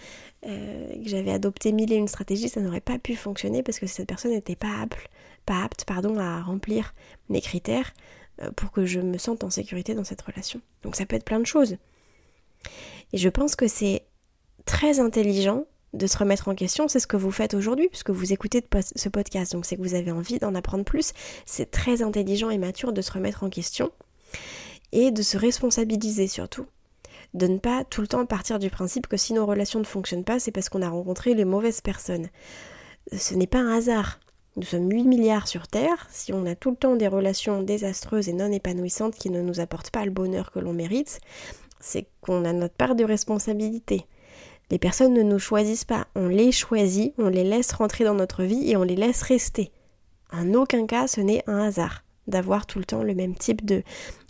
euh, 0.46 1.04
que 1.04 1.10
j'avais 1.10 1.32
adopté 1.32 1.72
mille 1.72 1.92
et 1.92 1.98
une 1.98 2.08
stratégies, 2.08 2.50
ça 2.50 2.62
n'aurait 2.62 2.80
pas 2.80 2.98
pu 2.98 3.16
fonctionner 3.16 3.62
parce 3.64 3.80
que 3.80 3.88
cette 3.88 4.08
personne 4.08 4.32
n'était 4.32 4.56
pas 4.56 4.82
apte, 4.82 5.10
pas 5.46 5.64
apte 5.64 5.84
pardon, 5.86 6.18
à 6.18 6.42
remplir 6.42 6.94
mes 7.28 7.42
critères 7.42 7.94
euh, 8.42 8.52
pour 8.52 8.72
que 8.72 8.86
je 8.86 9.02
me 9.02 9.18
sente 9.18 9.44
en 9.44 9.50
sécurité 9.50 9.96
dans 9.96 10.04
cette 10.04 10.22
relation. 10.22 10.62
Donc 10.84 10.96
ça 10.96 11.06
peut 11.06 11.16
être 11.16 11.26
plein 11.26 11.40
de 11.40 11.46
choses. 11.46 11.78
Et 13.12 13.18
je 13.18 13.30
pense 13.30 13.56
que 13.56 13.68
c'est 13.68 14.04
très 14.66 15.00
intelligent 15.00 15.66
de 15.94 16.08
se 16.08 16.18
remettre 16.18 16.48
en 16.48 16.56
question, 16.56 16.88
c'est 16.88 17.00
ce 17.00 17.08
que 17.08 17.18
vous 17.18 17.32
faites 17.32 17.56
aujourd'hui 17.56 17.90
puisque 17.90 18.12
vous 18.12 18.32
écoutez 18.32 18.64
ce 18.96 19.10
podcast, 19.10 19.54
donc 19.54 19.66
c'est 19.66 19.76
que 19.76 19.82
vous 19.82 19.96
avez 19.96 20.12
envie 20.12 20.38
d'en 20.38 20.54
apprendre 20.56 20.86
plus. 20.86 21.14
C'est 21.46 21.72
très 21.72 22.02
intelligent 22.02 22.50
et 22.50 22.60
mature 22.60 22.94
de 22.94 23.02
se 23.02 23.12
remettre 23.12 23.44
en 23.44 23.50
question 23.50 23.92
et 24.92 25.12
de 25.12 25.22
se 25.22 25.38
responsabiliser 25.38 26.28
surtout 26.28 26.68
de 27.34 27.48
ne 27.48 27.58
pas 27.58 27.84
tout 27.84 28.02
le 28.02 28.08
temps 28.08 28.26
partir 28.26 28.60
du 28.60 28.70
principe 28.70 29.08
que 29.08 29.18
si 29.18 29.34
nos 29.34 29.46
relations 29.46 29.80
ne 29.80 29.86
fonctionnent 29.86 30.24
pas, 30.24 30.40
c'est 30.40 30.52
parce 30.52 30.70
qu'on 30.70 30.82
a 30.82 30.90
rencontré 30.90 31.34
les 31.34 31.46
mauvaises 31.46 31.82
personnes. 31.82 32.28
Ce 33.16 33.36
n'est 33.36 33.48
pas 33.48 33.60
un 33.60 33.78
hasard. 33.78 34.20
Nous 34.56 34.64
sommes 34.64 34.90
8 34.92 35.04
milliards 35.04 35.48
sur 35.48 35.68
Terre. 35.68 36.08
Si 36.10 36.34
on 36.34 36.46
a 36.46 36.56
tout 36.56 36.72
le 36.72 36.76
temps 36.76 36.96
des 36.96 37.08
relations 37.08 37.62
désastreuses 37.62 38.30
et 38.30 38.34
non 38.34 38.52
épanouissantes 38.52 39.16
qui 39.16 39.30
ne 39.30 39.42
nous 39.42 39.60
apportent 39.60 39.92
pas 39.92 40.06
le 40.06 40.12
bonheur 40.12 40.52
que 40.52 40.60
l'on 40.60 40.74
mérite, 40.74 41.22
c'est 41.80 42.08
qu'on 42.22 42.46
a 42.46 42.54
notre 42.54 42.76
part 42.76 42.96
de 42.96 43.04
responsabilité. 43.04 44.06
Les 44.72 44.80
personnes 44.80 45.14
ne 45.14 45.24
nous 45.24 45.40
choisissent 45.40 45.86
pas, 45.86 46.08
on 46.16 46.28
les 46.28 46.52
choisit, 46.52 47.14
on 47.18 47.30
les 47.30 47.44
laisse 47.44 47.72
rentrer 47.72 48.04
dans 48.04 48.14
notre 48.14 48.44
vie 48.44 48.70
et 48.70 48.78
on 48.78 48.84
les 48.84 48.96
laisse 48.96 49.22
rester. 49.24 49.72
En 50.32 50.54
aucun 50.54 50.86
cas 50.86 51.08
ce 51.08 51.22
n'est 51.22 51.44
un 51.48 51.60
hasard 51.60 52.04
d'avoir 52.28 52.68
tout 52.68 52.78
le 52.78 52.86
temps 52.86 53.02
le 53.02 53.16
même 53.16 53.36
type 53.36 53.66
de, 53.66 53.82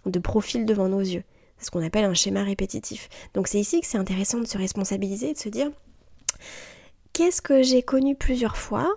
de 0.05 0.19
profil 0.19 0.65
devant 0.65 0.87
nos 0.87 1.01
yeux. 1.01 1.23
C'est 1.59 1.65
ce 1.65 1.71
qu'on 1.71 1.85
appelle 1.85 2.05
un 2.05 2.13
schéma 2.13 2.43
répétitif. 2.43 3.09
Donc 3.33 3.47
c'est 3.47 3.59
ici 3.59 3.81
que 3.81 3.87
c'est 3.87 3.97
intéressant 3.97 4.39
de 4.39 4.47
se 4.47 4.57
responsabiliser, 4.57 5.33
de 5.33 5.37
se 5.37 5.49
dire 5.49 5.69
qu'est-ce 7.13 7.41
que 7.41 7.63
j'ai 7.63 7.83
connu 7.83 8.15
plusieurs 8.15 8.57
fois? 8.57 8.95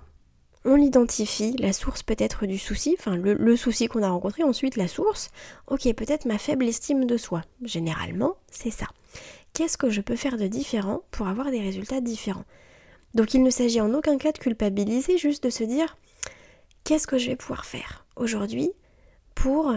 On 0.64 0.76
l'identifie, 0.76 1.56
la 1.58 1.72
source 1.72 2.04
peut-être 2.04 2.46
du 2.46 2.56
souci, 2.56 2.94
enfin 2.96 3.16
le, 3.16 3.56
souci 3.56 3.88
qu'on 3.88 4.04
a 4.04 4.10
rencontré, 4.10 4.44
ensuite 4.44 4.76
la 4.76 4.86
source, 4.86 5.30
ok, 5.66 5.92
peut-être 5.94 6.24
ma 6.24 6.38
faible 6.38 6.68
estime 6.68 7.04
de 7.04 7.16
soi. 7.16 7.42
Généralement, 7.64 8.36
c'est 8.48 8.70
ça. 8.70 8.86
Qu'est-ce 9.54 9.76
que 9.76 9.90
je 9.90 10.00
peux 10.00 10.14
faire 10.14 10.38
de 10.38 10.46
différent 10.46 11.02
pour 11.10 11.26
avoir 11.26 11.50
des 11.50 11.60
résultats 11.60 12.00
différents? 12.00 12.44
Donc 13.14 13.34
il 13.34 13.42
ne 13.42 13.50
s'agit 13.50 13.80
en 13.80 13.92
aucun 13.92 14.18
cas 14.18 14.30
de 14.30 14.38
culpabiliser, 14.38 15.18
juste 15.18 15.42
de 15.42 15.50
se 15.50 15.64
dire 15.64 15.96
qu'est-ce 16.84 17.08
que 17.08 17.18
je 17.18 17.30
vais 17.30 17.36
pouvoir 17.36 17.64
faire 17.64 18.06
aujourd'hui 18.14 18.70
pour 19.34 19.74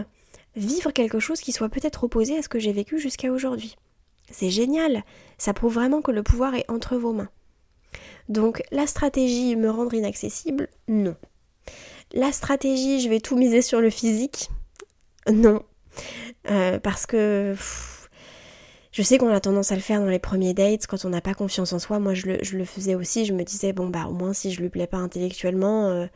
vivre 0.56 0.90
quelque 0.90 1.20
chose 1.20 1.40
qui 1.40 1.52
soit 1.52 1.68
peut-être 1.68 2.04
opposé 2.04 2.36
à 2.38 2.42
ce 2.42 2.48
que 2.48 2.58
j'ai 2.58 2.72
vécu 2.72 2.98
jusqu'à 2.98 3.30
aujourd'hui. 3.30 3.76
C'est 4.30 4.50
génial, 4.50 5.04
ça 5.38 5.54
prouve 5.54 5.74
vraiment 5.74 6.02
que 6.02 6.10
le 6.10 6.22
pouvoir 6.22 6.54
est 6.54 6.68
entre 6.68 6.96
vos 6.96 7.12
mains. 7.12 7.30
Donc 8.28 8.62
la 8.72 8.86
stratégie 8.86 9.54
me 9.54 9.70
rendre 9.70 9.94
inaccessible, 9.94 10.68
non. 10.88 11.14
La 12.12 12.32
stratégie 12.32 13.00
je 13.00 13.08
vais 13.08 13.20
tout 13.20 13.36
miser 13.36 13.62
sur 13.62 13.80
le 13.80 13.90
physique, 13.90 14.50
non. 15.30 15.62
Euh, 16.50 16.78
parce 16.78 17.06
que 17.06 17.54
je 18.92 19.02
sais 19.02 19.18
qu'on 19.18 19.28
a 19.28 19.40
tendance 19.40 19.72
à 19.72 19.76
le 19.76 19.80
faire 19.80 20.00
dans 20.00 20.08
les 20.08 20.18
premiers 20.18 20.54
dates 20.54 20.86
quand 20.86 21.04
on 21.04 21.10
n'a 21.10 21.20
pas 21.20 21.34
confiance 21.34 21.72
en 21.72 21.78
soi. 21.78 21.98
Moi 22.00 22.14
je 22.14 22.26
le, 22.26 22.64
faisais 22.64 22.94
aussi, 22.94 23.26
je 23.26 23.32
me 23.32 23.44
disais 23.44 23.72
bon 23.72 23.88
bah 23.88 24.06
au 24.08 24.12
moins 24.12 24.32
si 24.32 24.50
je 24.52 24.60
lui 24.60 24.70
plais 24.70 24.86
pas 24.86 24.98
intellectuellement, 24.98 25.88
euh, 25.88 26.06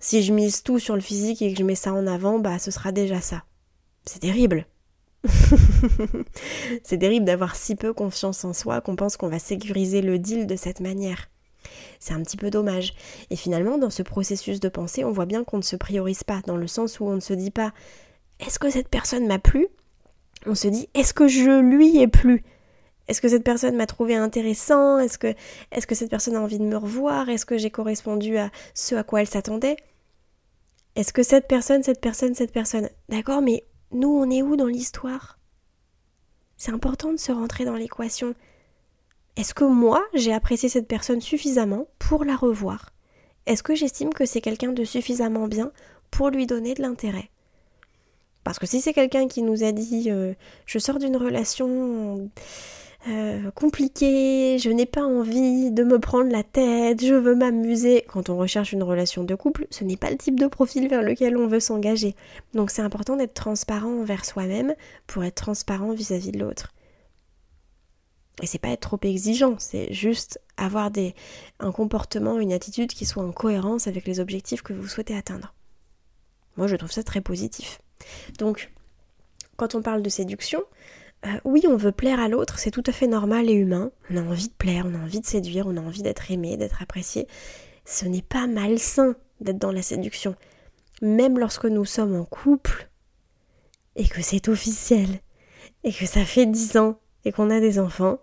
si 0.00 0.22
je 0.22 0.32
mise 0.32 0.62
tout 0.62 0.78
sur 0.78 0.94
le 0.94 1.00
physique 1.00 1.42
et 1.42 1.52
que 1.52 1.58
je 1.58 1.64
mets 1.64 1.74
ça 1.74 1.92
en 1.92 2.06
avant, 2.06 2.38
bah 2.38 2.58
ce 2.58 2.70
sera 2.70 2.92
déjà 2.92 3.20
ça. 3.20 3.44
C'est 4.04 4.20
terrible. 4.20 4.66
c'est 6.82 6.98
terrible 6.98 7.24
d'avoir 7.24 7.54
si 7.54 7.76
peu 7.76 7.92
confiance 7.92 8.44
en 8.44 8.52
soi 8.52 8.80
qu'on 8.80 8.96
pense 8.96 9.16
qu'on 9.16 9.28
va 9.28 9.38
sécuriser 9.38 10.02
le 10.02 10.18
deal 10.18 10.46
de 10.46 10.56
cette 10.56 10.80
manière. 10.80 11.28
C'est 12.00 12.14
un 12.14 12.22
petit 12.22 12.36
peu 12.36 12.50
dommage. 12.50 12.94
Et 13.30 13.36
finalement, 13.36 13.78
dans 13.78 13.90
ce 13.90 14.02
processus 14.02 14.58
de 14.58 14.68
pensée, 14.68 15.04
on 15.04 15.12
voit 15.12 15.26
bien 15.26 15.44
qu'on 15.44 15.58
ne 15.58 15.62
se 15.62 15.76
priorise 15.76 16.24
pas, 16.24 16.40
dans 16.46 16.56
le 16.56 16.66
sens 16.66 16.98
où 16.98 17.04
on 17.04 17.14
ne 17.14 17.20
se 17.20 17.34
dit 17.34 17.52
pas 17.52 17.72
est-ce 18.40 18.58
que 18.58 18.70
cette 18.70 18.88
personne 18.88 19.26
m'a 19.26 19.38
plu? 19.38 19.68
On 20.46 20.56
se 20.56 20.66
dit 20.66 20.88
est-ce 20.94 21.14
que 21.14 21.28
je 21.28 21.60
lui 21.60 21.98
ai 21.98 22.08
plu? 22.08 22.42
Est-ce 23.08 23.20
que 23.20 23.28
cette 23.28 23.44
personne 23.44 23.76
m'a 23.76 23.86
trouvé 23.86 24.16
intéressant? 24.16 24.98
Est-ce 24.98 25.18
que, 25.18 25.34
que 25.86 25.94
cette 25.94 26.10
personne 26.10 26.36
a 26.36 26.40
envie 26.40 26.58
de 26.58 26.64
me 26.64 26.76
revoir? 26.76 27.28
Est-ce 27.28 27.46
que 27.46 27.58
j'ai 27.58 27.70
correspondu 27.70 28.36
à 28.38 28.50
ce 28.74 28.94
à 28.94 29.04
quoi 29.04 29.20
elle 29.20 29.28
s'attendait? 29.28 29.76
Est-ce 30.94 31.12
que 31.12 31.22
cette 31.22 31.48
personne, 31.48 31.82
cette 31.82 32.00
personne, 32.00 32.34
cette 32.34 32.52
personne? 32.52 32.88
D'accord, 33.08 33.42
mais 33.42 33.64
nous, 33.92 34.08
on 34.08 34.30
est 34.30 34.42
où 34.42 34.56
dans 34.56 34.66
l'histoire? 34.66 35.38
C'est 36.56 36.72
important 36.72 37.12
de 37.12 37.18
se 37.18 37.32
rentrer 37.32 37.64
dans 37.64 37.74
l'équation. 37.74 38.34
Est-ce 39.36 39.54
que 39.54 39.64
moi, 39.64 40.02
j'ai 40.14 40.32
apprécié 40.32 40.68
cette 40.68 40.88
personne 40.88 41.20
suffisamment 41.20 41.86
pour 41.98 42.24
la 42.24 42.36
revoir? 42.36 42.90
Est-ce 43.46 43.62
que 43.62 43.74
j'estime 43.74 44.14
que 44.14 44.26
c'est 44.26 44.40
quelqu'un 44.40 44.72
de 44.72 44.84
suffisamment 44.84 45.48
bien 45.48 45.72
pour 46.10 46.30
lui 46.30 46.46
donner 46.46 46.74
de 46.74 46.82
l'intérêt? 46.82 47.30
Parce 48.44 48.58
que 48.58 48.66
si 48.66 48.80
c'est 48.80 48.92
quelqu'un 48.92 49.28
qui 49.28 49.42
nous 49.42 49.64
a 49.64 49.72
dit 49.72 50.10
euh, 50.10 50.34
je 50.66 50.78
sors 50.78 50.98
d'une 50.98 51.16
relation 51.16 52.30
euh, 53.08 53.50
compliqué, 53.50 54.58
je 54.58 54.70
n'ai 54.70 54.86
pas 54.86 55.02
envie 55.02 55.72
de 55.72 55.82
me 55.82 55.98
prendre 55.98 56.30
la 56.30 56.44
tête, 56.44 57.04
je 57.04 57.14
veux 57.14 57.34
m'amuser. 57.34 58.04
Quand 58.06 58.28
on 58.28 58.36
recherche 58.36 58.72
une 58.72 58.84
relation 58.84 59.24
de 59.24 59.34
couple, 59.34 59.66
ce 59.70 59.82
n'est 59.82 59.96
pas 59.96 60.10
le 60.10 60.16
type 60.16 60.38
de 60.38 60.46
profil 60.46 60.88
vers 60.88 61.02
lequel 61.02 61.36
on 61.36 61.48
veut 61.48 61.58
s'engager. 61.58 62.14
Donc 62.54 62.70
c'est 62.70 62.82
important 62.82 63.16
d'être 63.16 63.34
transparent 63.34 64.00
envers 64.00 64.24
soi-même 64.24 64.74
pour 65.08 65.24
être 65.24 65.34
transparent 65.34 65.92
vis-à-vis 65.92 66.30
de 66.30 66.38
l'autre. 66.38 66.72
Et 68.40 68.46
c'est 68.46 68.58
pas 68.58 68.70
être 68.70 68.88
trop 68.88 69.00
exigeant, 69.02 69.56
c'est 69.58 69.92
juste 69.92 70.40
avoir 70.56 70.90
des, 70.90 71.14
un 71.58 71.72
comportement, 71.72 72.38
une 72.38 72.52
attitude 72.52 72.92
qui 72.92 73.04
soit 73.04 73.24
en 73.24 73.32
cohérence 73.32 73.88
avec 73.88 74.06
les 74.06 74.20
objectifs 74.20 74.62
que 74.62 74.72
vous 74.72 74.86
souhaitez 74.86 75.16
atteindre. 75.16 75.54
Moi 76.56 76.68
je 76.68 76.76
trouve 76.76 76.92
ça 76.92 77.02
très 77.02 77.20
positif. 77.20 77.80
Donc, 78.38 78.72
quand 79.56 79.74
on 79.74 79.82
parle 79.82 80.02
de 80.02 80.08
séduction, 80.08 80.62
euh, 81.24 81.38
oui, 81.44 81.62
on 81.68 81.76
veut 81.76 81.92
plaire 81.92 82.18
à 82.18 82.28
l'autre, 82.28 82.58
c'est 82.58 82.72
tout 82.72 82.82
à 82.86 82.92
fait 82.92 83.06
normal 83.06 83.48
et 83.48 83.54
humain. 83.54 83.92
On 84.10 84.16
a 84.16 84.22
envie 84.22 84.48
de 84.48 84.54
plaire, 84.54 84.86
on 84.88 84.94
a 84.94 84.98
envie 84.98 85.20
de 85.20 85.26
séduire, 85.26 85.66
on 85.68 85.76
a 85.76 85.80
envie 85.80 86.02
d'être 86.02 86.30
aimé, 86.30 86.56
d'être 86.56 86.82
apprécié. 86.82 87.28
Ce 87.84 88.04
n'est 88.04 88.22
pas 88.22 88.46
malsain 88.46 89.14
d'être 89.40 89.58
dans 89.58 89.72
la 89.72 89.82
séduction. 89.82 90.34
Même 91.00 91.38
lorsque 91.38 91.66
nous 91.66 91.84
sommes 91.84 92.16
en 92.16 92.24
couple 92.24 92.88
et 93.94 94.08
que 94.08 94.22
c'est 94.22 94.48
officiel 94.48 95.08
et 95.84 95.92
que 95.92 96.06
ça 96.06 96.24
fait 96.24 96.46
dix 96.46 96.76
ans 96.76 96.98
et 97.24 97.30
qu'on 97.30 97.50
a 97.50 97.60
des 97.60 97.78
enfants, 97.78 98.18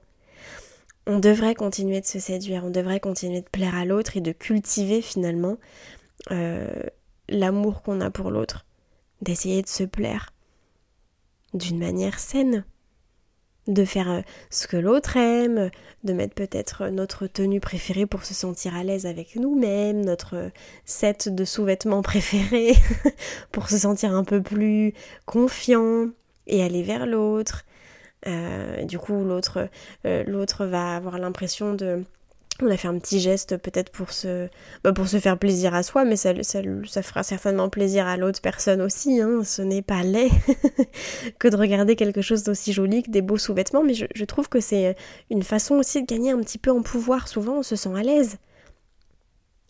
on 1.08 1.20
devrait 1.20 1.56
continuer 1.56 2.02
de 2.02 2.06
se 2.06 2.20
séduire, 2.20 2.66
on 2.66 2.70
devrait 2.70 3.00
continuer 3.00 3.42
de 3.42 3.50
plaire 3.50 3.76
à 3.76 3.86
l'autre 3.86 4.18
et 4.18 4.22
de 4.22 4.32
cultiver 4.32 5.02
finalement 5.02 5.58
euh, 6.32 6.68
l'amour 7.30 7.82
qu'on 7.82 8.02
a 8.02 8.12
pour 8.12 8.30
l'autre, 8.30 8.66
d'essayer 9.22 9.62
de 9.62 9.68
se 9.68 9.84
plaire 9.84 10.34
d'une 11.54 11.80
manière 11.80 12.20
saine 12.20 12.66
de 13.68 13.86
faire 13.86 14.10
euh, 14.10 14.22
ce 14.50 14.68
que 14.68 14.78
l'autre 14.78 15.18
aime, 15.18 15.70
de 16.04 16.14
mettre 16.14 16.34
peut-être 16.34 16.88
notre 16.88 17.28
tenue 17.28 17.60
préférée 17.60 18.06
pour 18.06 18.26
se 18.26 18.34
sentir 18.34 18.76
à 18.76 18.84
l'aise 18.84 19.06
avec 19.06 19.36
nous-mêmes, 19.36 20.04
notre 20.04 20.52
set 20.86 21.34
de 21.34 21.46
sous-vêtements 21.46 22.02
préférés 22.02 22.74
pour 23.52 23.70
se 23.70 23.78
sentir 23.78 24.14
un 24.14 24.24
peu 24.24 24.42
plus 24.42 24.94
confiant 25.26 26.08
et 26.48 26.64
aller 26.64 26.84
vers 26.84 27.06
l'autre. 27.06 27.66
Euh, 28.28 28.84
du 28.84 29.00
coup, 29.00 29.24
l'autre, 29.24 29.70
euh, 30.06 30.24
l'autre 30.26 30.66
va 30.66 30.96
avoir 30.96 31.20
l'impression 31.20 31.74
de 31.74 32.04
on 32.66 32.72
a 32.72 32.78
fait 32.78 32.88
un 32.88 32.98
petit 32.98 33.20
geste 33.20 33.58
peut-être 33.58 33.92
pour 33.92 34.12
se, 34.12 34.48
bah, 34.84 34.94
pour 34.94 35.08
se 35.08 35.20
faire 35.20 35.38
plaisir 35.38 35.74
à 35.74 35.84
soi, 35.84 36.06
mais 36.06 36.16
ça, 36.16 36.34
fera 36.34 37.24
certainement 37.24 37.70
plaisir 37.70 38.08
à 38.08 38.18
l'autre 38.18 38.42
personne 38.42 38.82
aussi. 38.82 39.22
Hein. 39.22 39.44
Ce 39.44 39.62
n'est 39.62 39.82
pas 39.82 40.04
laid 40.04 40.30
que 41.40 41.48
de 41.48 41.56
regarder 41.56 41.96
quelque 41.96 42.22
chose 42.22 42.44
d'aussi 42.44 42.74
joli 42.74 43.04
que 43.04 43.12
des 43.12 43.22
beaux 43.22 43.38
sous-vêtements, 43.38 43.84
mais 43.84 43.94
je, 43.94 44.26
trouve 44.26 44.50
que 44.50 44.60
c'est 44.60 44.96
une 45.30 45.44
façon 45.44 45.76
aussi 45.76 46.02
de 46.02 46.08
gagner 46.08 46.32
un 46.32 46.40
petit 46.40 46.58
peu 46.58 46.72
en 46.72 46.82
pouvoir. 46.82 47.28
Souvent, 47.28 47.60
on 47.60 47.64
se 47.64 47.76
sent 47.76 47.92
à 47.96 48.04
l'aise. 48.04 48.38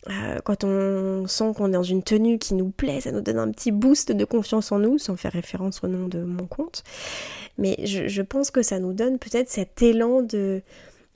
Euh, 0.10 0.38
quand 0.44 0.64
on 0.64 1.28
sent 1.28 1.52
qu'on 1.56 1.68
est 1.68 1.74
dans 1.74 1.84
une 1.84 2.04
tenue 2.04 2.40
qui 2.40 2.54
nous 2.54 2.70
plaît, 2.70 3.02
ça 3.02 3.12
nous 3.12 3.22
donne 3.22 3.38
un 3.38 3.52
petit 3.52 3.72
boost 3.72 4.12
de 4.12 4.26
confiance 4.26 4.72
en 4.72 4.80
nous, 4.80 4.98
sans 4.98 5.18
faire 5.18 5.34
référence 5.34 5.84
au 5.84 5.88
nom 5.88 6.08
de 6.08 6.20
mon 6.20 6.46
compte. 6.46 6.84
Mais 7.58 7.76
je 7.86 8.22
pense 8.22 8.52
que 8.52 8.62
ça 8.62 8.80
nous 8.80 8.94
donne 8.94 9.20
peut-être 9.20 9.50
cet 9.50 9.82
élan 9.82 10.22
de, 10.22 10.38
euh, 10.38 10.62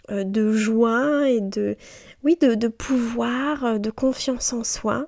de 0.10 0.52
joie 0.52 1.30
et 1.30 1.42
de 1.42 1.78
oui 2.24 2.38
de, 2.40 2.68
pouvoir, 2.68 3.66
euh, 3.66 3.78
de 3.78 3.92
confiance 3.92 4.54
en 4.54 4.64
soi. 4.64 5.08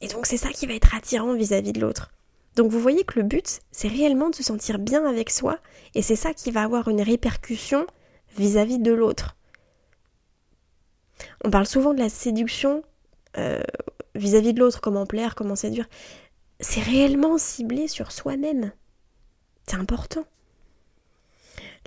Et 0.00 0.08
donc 0.08 0.26
c'est 0.26 0.36
ça 0.36 0.50
qui 0.50 0.66
va 0.66 0.74
être 0.74 0.94
attirant 0.94 1.34
vis-à-vis 1.34 1.72
de 1.72 1.80
l'autre. 1.80 2.12
Donc 2.56 2.70
vous 2.70 2.80
voyez 2.80 3.04
que 3.04 3.18
le 3.18 3.24
but, 3.24 3.60
c'est 3.70 3.88
réellement 3.88 4.30
de 4.30 4.34
se 4.34 4.42
sentir 4.42 4.78
bien 4.78 5.06
avec 5.06 5.30
soi, 5.30 5.58
et 5.94 6.02
c'est 6.02 6.16
ça 6.16 6.34
qui 6.34 6.50
va 6.50 6.62
avoir 6.62 6.88
une 6.88 7.00
répercussion 7.00 7.86
vis-à-vis 8.36 8.78
de 8.78 8.92
l'autre. 8.92 9.36
On 11.44 11.50
parle 11.50 11.66
souvent 11.66 11.94
de 11.94 11.98
la 11.98 12.08
séduction 12.08 12.82
euh, 13.38 13.62
vis-à-vis 14.14 14.52
de 14.52 14.60
l'autre, 14.60 14.80
comment 14.80 15.06
plaire, 15.06 15.34
comment 15.34 15.56
séduire. 15.56 15.88
C'est 16.60 16.80
réellement 16.80 17.38
ciblé 17.38 17.88
sur 17.88 18.12
soi-même. 18.12 18.72
C'est 19.66 19.76
important. 19.76 20.24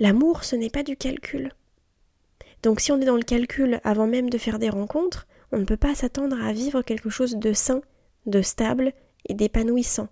L'amour, 0.00 0.44
ce 0.44 0.56
n'est 0.56 0.70
pas 0.70 0.82
du 0.82 0.96
calcul. 0.96 1.52
Donc 2.66 2.80
si 2.80 2.90
on 2.90 3.00
est 3.00 3.04
dans 3.04 3.14
le 3.14 3.22
calcul 3.22 3.80
avant 3.84 4.08
même 4.08 4.28
de 4.28 4.38
faire 4.38 4.58
des 4.58 4.70
rencontres, 4.70 5.28
on 5.52 5.58
ne 5.58 5.64
peut 5.64 5.76
pas 5.76 5.94
s'attendre 5.94 6.42
à 6.42 6.52
vivre 6.52 6.82
quelque 6.82 7.10
chose 7.10 7.36
de 7.36 7.52
sain, 7.52 7.80
de 8.26 8.42
stable 8.42 8.92
et 9.28 9.34
d'épanouissant. 9.34 10.08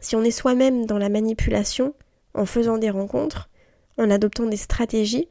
Si 0.00 0.14
on 0.14 0.22
est 0.22 0.30
soi-même 0.30 0.86
dans 0.86 0.98
la 0.98 1.08
manipulation, 1.08 1.92
en 2.34 2.46
faisant 2.46 2.78
des 2.78 2.90
rencontres, 2.90 3.50
en 3.98 4.10
adoptant 4.10 4.46
des 4.46 4.56
stratégies, 4.56 5.26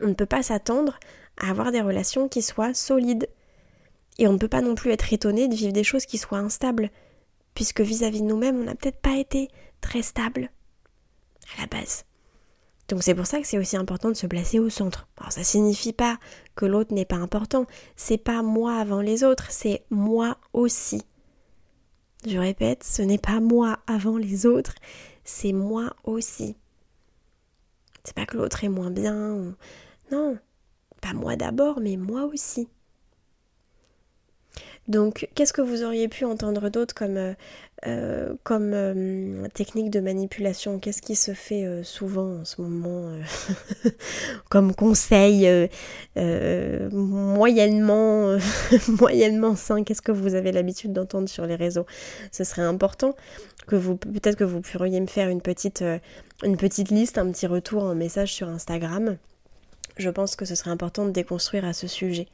on 0.00 0.06
ne 0.06 0.14
peut 0.14 0.24
pas 0.24 0.42
s'attendre 0.42 0.98
à 1.36 1.50
avoir 1.50 1.72
des 1.72 1.82
relations 1.82 2.26
qui 2.26 2.40
soient 2.40 2.72
solides. 2.72 3.28
Et 4.16 4.26
on 4.28 4.32
ne 4.32 4.38
peut 4.38 4.48
pas 4.48 4.62
non 4.62 4.76
plus 4.76 4.92
être 4.92 5.12
étonné 5.12 5.46
de 5.46 5.54
vivre 5.54 5.74
des 5.74 5.84
choses 5.84 6.06
qui 6.06 6.16
soient 6.16 6.38
instables, 6.38 6.88
puisque 7.52 7.82
vis-à-vis 7.82 8.22
de 8.22 8.26
nous-mêmes, 8.26 8.58
on 8.58 8.64
n'a 8.64 8.76
peut-être 8.76 9.02
pas 9.02 9.18
été 9.18 9.48
très 9.82 10.00
stable 10.00 10.48
à 11.54 11.60
la 11.60 11.66
base. 11.66 12.06
Donc 12.88 13.02
c'est 13.02 13.14
pour 13.14 13.26
ça 13.26 13.40
que 13.40 13.46
c'est 13.46 13.58
aussi 13.58 13.76
important 13.76 14.08
de 14.08 14.14
se 14.14 14.26
placer 14.26 14.58
au 14.58 14.70
centre. 14.70 15.08
Alors 15.18 15.32
ça 15.32 15.42
signifie 15.42 15.92
pas 15.92 16.18
que 16.54 16.66
l'autre 16.66 16.94
n'est 16.94 17.04
pas 17.04 17.16
important, 17.16 17.66
c'est 17.96 18.18
pas 18.18 18.42
moi 18.42 18.76
avant 18.76 19.00
les 19.00 19.24
autres, 19.24 19.50
c'est 19.50 19.84
moi 19.90 20.38
aussi. 20.52 21.02
Je 22.26 22.38
répète, 22.38 22.84
ce 22.84 23.02
n'est 23.02 23.18
pas 23.18 23.40
moi 23.40 23.78
avant 23.86 24.16
les 24.16 24.46
autres, 24.46 24.74
c'est 25.24 25.52
moi 25.52 25.94
aussi. 26.04 26.56
C'est 28.04 28.14
pas 28.14 28.26
que 28.26 28.36
l'autre 28.36 28.62
est 28.62 28.68
moins 28.68 28.90
bien, 28.90 29.54
non, 30.12 30.38
pas 31.02 31.12
moi 31.12 31.34
d'abord, 31.34 31.80
mais 31.80 31.96
moi 31.96 32.24
aussi. 32.24 32.68
Donc, 34.88 35.28
qu'est-ce 35.34 35.52
que 35.52 35.62
vous 35.62 35.82
auriez 35.82 36.06
pu 36.06 36.24
entendre 36.24 36.68
d'autre 36.68 36.94
comme, 36.94 37.16
euh, 37.16 37.34
euh, 37.86 38.34
euh, 38.50 39.48
technique 39.52 39.90
de 39.90 39.98
manipulation? 39.98 40.78
Qu'est-ce 40.78 41.02
qui 41.02 41.16
se 41.16 41.32
fait 41.32 41.82
souvent 41.82 42.40
en 42.40 42.44
ce 42.44 42.60
moment 42.60 43.10
comme 44.48 44.74
conseil 44.74 45.68
moyennement, 46.92 48.36
moyennement 49.00 49.56
sain? 49.56 49.82
Qu'est-ce 49.82 50.02
que 50.02 50.12
vous 50.12 50.36
avez 50.36 50.52
l'habitude 50.52 50.92
d'entendre 50.92 51.28
sur 51.28 51.46
les 51.46 51.56
réseaux? 51.56 51.86
Ce 52.30 52.44
serait 52.44 52.62
important 52.62 53.16
que 53.66 53.74
vous, 53.74 53.96
peut-être 53.96 54.36
que 54.36 54.44
vous 54.44 54.60
pourriez 54.60 55.00
me 55.00 55.08
faire 55.08 55.28
une 55.28 55.42
petite, 55.42 55.82
une 56.44 56.56
petite 56.56 56.90
liste, 56.90 57.18
un 57.18 57.28
petit 57.32 57.48
retour 57.48 57.82
en 57.82 57.96
message 57.96 58.32
sur 58.32 58.48
Instagram. 58.48 59.16
Je 59.96 60.10
pense 60.10 60.36
que 60.36 60.44
ce 60.44 60.54
serait 60.54 60.70
important 60.70 61.06
de 61.06 61.10
déconstruire 61.10 61.64
à 61.64 61.72
ce 61.72 61.88
sujet. 61.88 62.28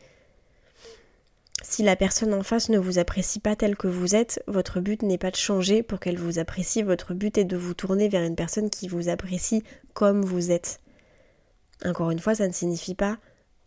Si 1.63 1.83
la 1.83 1.97
personne 1.97 2.35
en 2.35 2.43
face 2.43 2.69
ne 2.69 2.79
vous 2.79 2.99
apprécie 2.99 3.39
pas 3.39 3.57
tel 3.57 3.77
que 3.77 3.87
vous 3.89 4.15
êtes, 4.15 4.43
votre 4.47 4.81
but 4.81 5.03
n'est 5.03 5.19
pas 5.19 5.31
de 5.31 5.37
changer 5.37 5.83
pour 5.83 6.01
qu'elle 6.01 6.19
vous 6.19 6.39
apprécie, 6.39 6.83
votre 6.83 7.15
but 7.15 7.39
est 7.39 7.45
de 7.45 7.57
vous 7.57 7.75
tourner 7.75 8.09
vers 8.09 8.25
une 8.25 8.37
personne 8.37 8.69
qui 8.69 8.89
vous 8.89 9.09
apprécie 9.09 9.63
comme 9.95 10.25
vous 10.25 10.51
êtes. 10.51 10.81
Encore 11.85 12.11
une 12.11 12.19
fois, 12.19 12.35
ça 12.35 12.49
ne 12.49 12.53
signifie 12.53 12.95
pas 12.95 13.19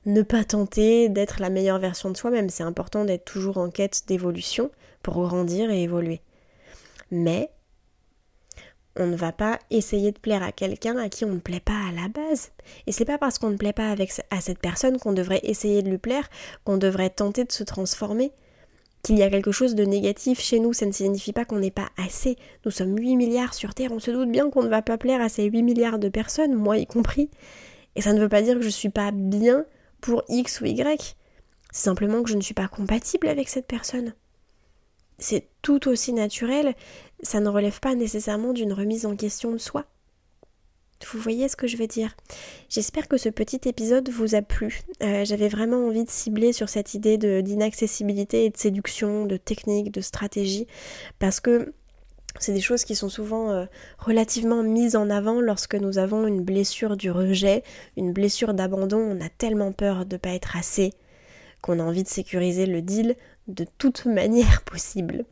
ne 0.05 0.21
pas 0.21 0.43
tenter 0.43 1.10
d'être 1.10 1.41
la 1.41 1.49
meilleure 1.49 1.79
version 1.79 2.12
de 2.12 2.17
soi-même, 2.17 2.49
c'est 2.49 2.63
important 2.63 3.05
d'être 3.05 3.25
toujours 3.25 3.58
en 3.58 3.69
quête 3.69 4.03
d'évolution 4.08 4.69
pour 5.01 5.15
grandir 5.15 5.71
et 5.71 5.84
évoluer. 5.84 6.21
Mais 7.12 7.49
on 8.95 9.08
ne 9.08 9.15
va 9.15 9.31
pas 9.31 9.60
essayer 9.71 10.12
de 10.12 10.19
plaire 10.19 10.43
à 10.43 10.51
quelqu'un 10.51 10.97
à 10.97 11.10
qui 11.10 11.25
on 11.25 11.34
ne 11.34 11.39
plaît 11.39 11.60
pas 11.60 11.79
à 11.89 11.91
la 11.91 12.08
base. 12.08 12.51
Et 12.88 12.91
c'est 12.91 13.05
pas 13.05 13.17
parce 13.17 13.38
qu'on 13.38 13.49
ne 13.49 13.58
plaît 13.58 13.73
pas 13.73 13.95
à 14.31 14.41
cette 14.41 14.60
personne 14.60 14.97
qu'on 14.97 15.13
devrait 15.13 15.41
essayer 15.43 15.81
de 15.81 15.89
lui 15.89 15.97
plaire, 15.97 16.29
qu'on 16.63 16.77
devrait 16.77 17.10
tenter 17.10 17.43
de 17.43 17.51
se 17.51 17.63
transformer. 17.63 18.31
qu'il 19.03 19.19
y 19.19 19.23
a 19.23 19.29
quelque 19.29 19.51
chose 19.51 19.75
de 19.75 19.86
négatif 19.86 20.41
chez 20.41 20.60
nous, 20.60 20.73
ça 20.73 20.88
ne 20.88 20.91
signifie 20.91 21.31
pas 21.31 21.45
qu'on 21.45 21.60
n'est 21.60 21.69
pas 21.69 21.89
assez. 21.95 22.38
Nous 22.65 22.71
sommes 22.71 22.97
8 22.97 23.15
milliards 23.17 23.53
sur 23.53 23.75
Terre, 23.75 23.91
on 23.91 23.99
se 23.99 24.10
doute 24.10 24.31
bien 24.31 24.49
qu'on 24.49 24.63
ne 24.63 24.67
va 24.67 24.81
pas 24.81 24.97
plaire 24.97 25.21
à 25.21 25.29
ces 25.29 25.43
8 25.43 25.62
milliards 25.62 25.99
de 25.99 26.10
personnes, 26.10 26.55
moi 26.55 26.77
y 26.77 26.88
compris. 26.88 27.29
Et 27.95 28.01
ça 28.01 28.13
ne 28.13 28.19
veut 28.19 28.29
pas 28.29 28.41
dire 28.41 28.55
que 28.55 28.63
je 28.63 28.69
suis 28.69 28.89
pas 28.89 29.12
bien 29.12 29.65
pour 30.01 30.23
X 30.27 30.60
ou 30.62 30.65
Y. 30.65 31.15
C'est 31.71 31.84
simplement 31.84 32.23
que 32.23 32.29
je 32.29 32.36
ne 32.36 32.41
suis 32.41 32.55
pas 32.55 32.67
compatible 32.67 33.27
avec 33.27 33.47
cette 33.47 33.67
personne. 33.67 34.13
C'est 35.19 35.47
tout 35.62 35.88
aussi 35.88 36.12
naturel, 36.12 36.73
ça 37.21 37.39
ne 37.39 37.49
relève 37.49 37.80
pas 37.80 37.95
nécessairement 37.95 38.54
d'une 38.54 38.73
remise 38.73 39.06
en 39.06 39.15
question 39.15 39.51
de 39.51 39.58
soi. 39.58 39.86
Vous 41.12 41.19
voyez 41.19 41.49
ce 41.49 41.56
que 41.56 41.67
je 41.67 41.78
veux 41.78 41.88
dire? 41.88 42.15
J'espère 42.69 43.08
que 43.08 43.17
ce 43.17 43.30
petit 43.30 43.60
épisode 43.65 44.10
vous 44.10 44.34
a 44.34 44.41
plu. 44.41 44.82
Euh, 45.04 45.25
j'avais 45.25 45.49
vraiment 45.49 45.86
envie 45.88 46.06
de 46.06 46.10
cibler 46.10 46.54
sur 46.54 46.69
cette 46.69 46.93
idée 46.93 47.17
d'inaccessibilité 47.17 48.45
et 48.45 48.49
de 48.49 48.58
séduction, 48.58 49.25
de 49.25 49.38
technique, 49.38 49.91
de 49.91 50.01
stratégie, 50.01 50.67
parce 51.19 51.39
que 51.39 51.73
c'est 52.39 52.54
des 52.54 52.62
choses 52.62 52.84
qui 52.84 52.95
sont 52.95 53.10
souvent 53.10 53.51
euh, 53.51 53.65
relativement 53.97 54.63
mises 54.63 54.95
en 54.95 55.10
avant 55.10 55.41
lorsque 55.41 55.75
nous 55.75 55.97
avons 55.97 56.28
une 56.28 56.41
blessure 56.41 56.97
du 56.97 57.12
rejet, 57.12 57.63
une 57.97 58.12
blessure 58.12 58.54
d'abandon. 58.54 58.97
On 58.97 59.21
a 59.21 59.30
tellement 59.30 59.71
peur 59.71 60.06
de 60.06 60.15
ne 60.15 60.19
pas 60.19 60.32
être 60.32 60.58
assez 60.58 60.91
qu'on 61.62 61.80
a 61.80 61.84
envie 61.84 62.04
de 62.04 62.10
sécuriser 62.10 62.65
le 62.65 62.82
deal 62.82 63.15
de 63.47 63.65
toute 63.78 64.06
manière 64.06 64.63
possible. 64.63 65.25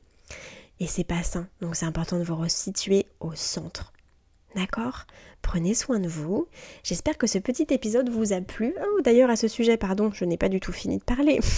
Et 0.79 0.87
c'est 0.87 1.03
pas 1.03 1.23
sain, 1.23 1.47
donc 1.61 1.75
c'est 1.75 1.85
important 1.85 2.17
de 2.19 2.23
vous 2.23 2.35
resituer 2.35 3.07
au 3.19 3.33
centre. 3.35 3.92
D'accord? 4.55 5.05
Prenez 5.41 5.73
soin 5.73 5.99
de 5.99 6.07
vous. 6.07 6.47
J'espère 6.83 7.17
que 7.17 7.27
ce 7.27 7.37
petit 7.37 7.67
épisode 7.69 8.09
vous 8.09 8.33
a 8.33 8.39
plu. 8.39 8.73
Oh, 8.79 9.01
d'ailleurs, 9.01 9.29
à 9.29 9.35
ce 9.35 9.47
sujet, 9.47 9.75
pardon, 9.75 10.09
je 10.13 10.23
n'ai 10.25 10.37
pas 10.37 10.47
du 10.47 10.59
tout 10.59 10.71
fini 10.71 10.97
de 10.97 11.03
parler. 11.03 11.39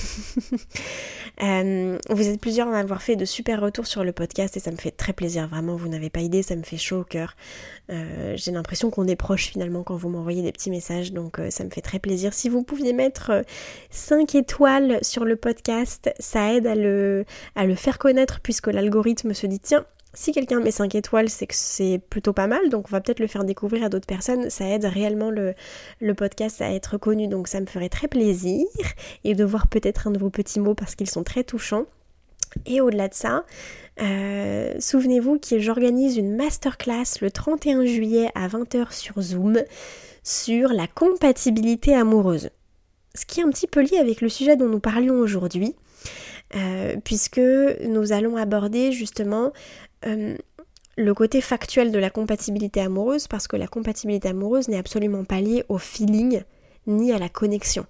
Euh, 1.43 1.97
vous 2.12 2.29
êtes 2.29 2.39
plusieurs 2.39 2.69
à 2.69 2.71
m'avoir 2.71 3.01
fait 3.01 3.17
de 3.17 3.25
super 3.25 3.60
retours 3.60 3.88
sur 3.88 4.05
le 4.05 4.13
podcast 4.13 4.55
et 4.55 4.62
ça 4.62 4.71
me 4.71 4.77
fait 4.77 4.91
très 4.91 5.12
plaisir. 5.12 5.49
Vraiment, 5.49 5.75
vous 5.75 5.89
n'avez 5.89 6.10
pas 6.10 6.21
idée, 6.21 6.41
ça 6.43 6.55
me 6.55 6.63
fait 6.63 6.77
chaud 6.77 7.01
au 7.01 7.03
cœur. 7.03 7.36
Euh, 7.89 8.38
j'ai 8.38 8.51
l'impression 8.51 8.89
qu'on 8.89 9.05
est 9.05 9.17
proche 9.17 9.47
finalement 9.47 9.84
quand 9.84 9.97
vous 9.97 10.08
m'envoyez 10.08 10.43
des 10.43 10.53
petits 10.53 10.69
messages, 10.69 11.12
donc 11.12 11.39
euh, 11.39 11.49
ça 11.49 11.65
me 11.65 11.69
fait 11.71 11.81
très 11.81 11.99
plaisir. 11.99 12.34
Si 12.34 12.47
vous 12.47 12.63
pouviez 12.63 12.93
mettre 12.93 13.43
5 13.89 14.34
étoiles 14.36 14.99
sur 15.01 15.25
le 15.25 15.36
podcast, 15.36 16.10
ça 16.19 16.53
aide 16.53 16.67
à 16.67 16.75
le 16.75 17.25
faire 17.75 17.97
connaître 17.97 18.39
puisque 18.39 18.67
l'algorithme 18.67 19.34
se 19.34 19.45
dit 19.45 19.60
tiens, 19.60 19.86
si 20.15 20.32
quelqu'un 20.32 20.60
met 20.60 20.71
5 20.71 20.95
étoiles, 20.95 21.30
c'est 21.30 21.45
que 21.45 21.56
c'est 21.56 21.99
plutôt 22.10 22.34
pas 22.34 22.47
mal, 22.47 22.69
donc 22.69 22.86
on 22.88 22.91
va 22.91 23.01
peut-être 23.01 23.19
le 23.19 23.28
faire 23.28 23.43
découvrir 23.43 23.84
à 23.84 23.89
d'autres 23.89 24.08
personnes. 24.08 24.49
Ça 24.49 24.65
aide 24.65 24.86
réellement 24.86 25.30
le, 25.30 25.54
podcast 26.15 26.62
à 26.62 26.71
être 26.71 26.97
connu, 26.97 27.28
donc 27.28 27.47
ça 27.47 27.60
me 27.60 27.65
ferait 27.65 27.89
très 27.89 28.08
plaisir. 28.08 28.65
Et 29.23 29.36
de 29.36 29.43
voir 29.43 29.67
peut-être 29.67 30.08
un 30.08 30.12
de 30.12 30.19
vos 30.19 30.30
petits 30.30 30.60
mots 30.60 30.75
parce 30.75 30.95
qu'ils 30.95 31.10
sont 31.10 31.23
très 31.23 31.43
touchants. 31.43 31.86
Et 32.65 32.80
au-delà 32.80 33.10
de 33.10 33.13
ça, 33.13 33.45
euh, 34.01 34.73
souvenez-vous 34.80 35.39
que 35.39 35.60
j'organise 35.60 36.15
une 36.15 36.36
masterclass 36.36 37.19
le 37.21 37.30
31 37.30 37.86
juillet 37.86 38.30
à 38.34 38.47
20h 38.47 38.93
sur 38.93 39.21
Zoom 39.21 39.58
sur 40.23 40.69
la 40.69 40.88
compatibilité 40.88 41.93
amoureuse. 41.93 42.49
Ce 43.13 43.25
qui 43.25 43.41
est 43.41 43.43
un 43.43 43.49
petit 43.49 43.67
peu 43.67 43.82
lié 43.82 43.97
avec 43.97 44.21
le 44.21 44.30
sujet 44.30 44.56
dont 44.56 44.69
nous 44.69 44.80
parlions 44.80 45.15
aujourd'hui. 45.15 45.75
Euh, 46.56 46.95
puisque 47.04 47.41
nous 47.89 48.12
allons 48.13 48.38
aborder 48.38 48.91
justement 48.91 49.51
euh, 50.05 50.36
le 50.97 51.13
côté 51.13 51.41
factuel 51.41 51.91
de 51.91 51.99
la 51.99 52.10
compatibilité 52.10 52.81
amoureuse, 52.81 53.27
parce 53.27 53.47
que 53.47 53.58
la 53.58 53.67
compatibilité 53.67 54.29
amoureuse 54.29 54.67
n'est 54.67 54.77
absolument 54.77 55.25
pas 55.25 55.41
liée 55.41 55.63
au 55.69 55.77
feeling 55.77 56.43
ni 56.88 57.12
à 57.12 57.19
la 57.19 57.29
connexion. 57.29 57.86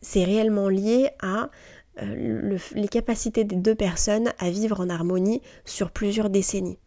C'est 0.00 0.24
réellement 0.24 0.68
lié 0.68 1.10
à 1.20 1.50
euh, 2.00 2.58
les 2.74 2.88
capacités 2.88 3.44
des 3.44 3.56
deux 3.56 3.74
personnes 3.74 4.32
à 4.38 4.50
vivre 4.50 4.80
en 4.80 4.88
harmonie 4.88 5.42
sur 5.64 5.90
plusieurs 5.90 6.30
décennies. 6.30 6.78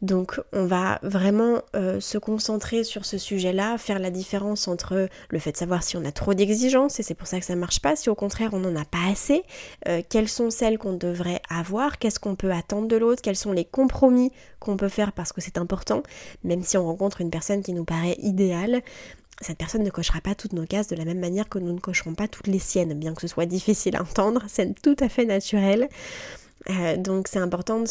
Donc 0.00 0.40
on 0.52 0.64
va 0.64 1.00
vraiment 1.02 1.62
euh, 1.74 1.98
se 1.98 2.18
concentrer 2.18 2.84
sur 2.84 3.04
ce 3.04 3.18
sujet-là, 3.18 3.78
faire 3.78 3.98
la 3.98 4.10
différence 4.10 4.68
entre 4.68 5.08
le 5.30 5.38
fait 5.38 5.52
de 5.52 5.56
savoir 5.56 5.82
si 5.82 5.96
on 5.96 6.04
a 6.04 6.12
trop 6.12 6.34
d'exigences 6.34 7.00
et 7.00 7.02
c'est 7.02 7.14
pour 7.14 7.26
ça 7.26 7.40
que 7.40 7.44
ça 7.44 7.54
ne 7.56 7.60
marche 7.60 7.80
pas, 7.80 7.96
si 7.96 8.08
au 8.08 8.14
contraire 8.14 8.50
on 8.52 8.60
n'en 8.60 8.76
a 8.76 8.84
pas 8.84 9.10
assez, 9.10 9.42
euh, 9.88 10.02
quelles 10.08 10.28
sont 10.28 10.50
celles 10.50 10.78
qu'on 10.78 10.94
devrait 10.94 11.40
avoir, 11.50 11.98
qu'est-ce 11.98 12.20
qu'on 12.20 12.36
peut 12.36 12.52
attendre 12.52 12.86
de 12.86 12.96
l'autre, 12.96 13.22
quels 13.22 13.36
sont 13.36 13.52
les 13.52 13.64
compromis 13.64 14.30
qu'on 14.60 14.76
peut 14.76 14.88
faire 14.88 15.12
parce 15.12 15.32
que 15.32 15.40
c'est 15.40 15.58
important, 15.58 16.02
même 16.44 16.62
si 16.62 16.76
on 16.76 16.86
rencontre 16.86 17.20
une 17.20 17.30
personne 17.30 17.62
qui 17.62 17.72
nous 17.72 17.84
paraît 17.84 18.16
idéale, 18.18 18.82
cette 19.40 19.58
personne 19.58 19.82
ne 19.82 19.90
cochera 19.90 20.20
pas 20.20 20.34
toutes 20.34 20.52
nos 20.52 20.66
cases 20.66 20.88
de 20.88 20.96
la 20.96 21.04
même 21.04 21.20
manière 21.20 21.48
que 21.48 21.58
nous 21.58 21.72
ne 21.72 21.78
cocherons 21.80 22.14
pas 22.14 22.28
toutes 22.28 22.48
les 22.48 22.58
siennes, 22.58 22.94
bien 22.94 23.14
que 23.14 23.20
ce 23.20 23.28
soit 23.28 23.46
difficile 23.46 23.96
à 23.96 24.02
entendre, 24.02 24.42
c'est 24.48 24.80
tout 24.80 24.96
à 25.00 25.08
fait 25.08 25.24
naturel. 25.24 25.88
Euh, 26.70 26.96
donc 26.96 27.28
c'est 27.28 27.38
important 27.38 27.84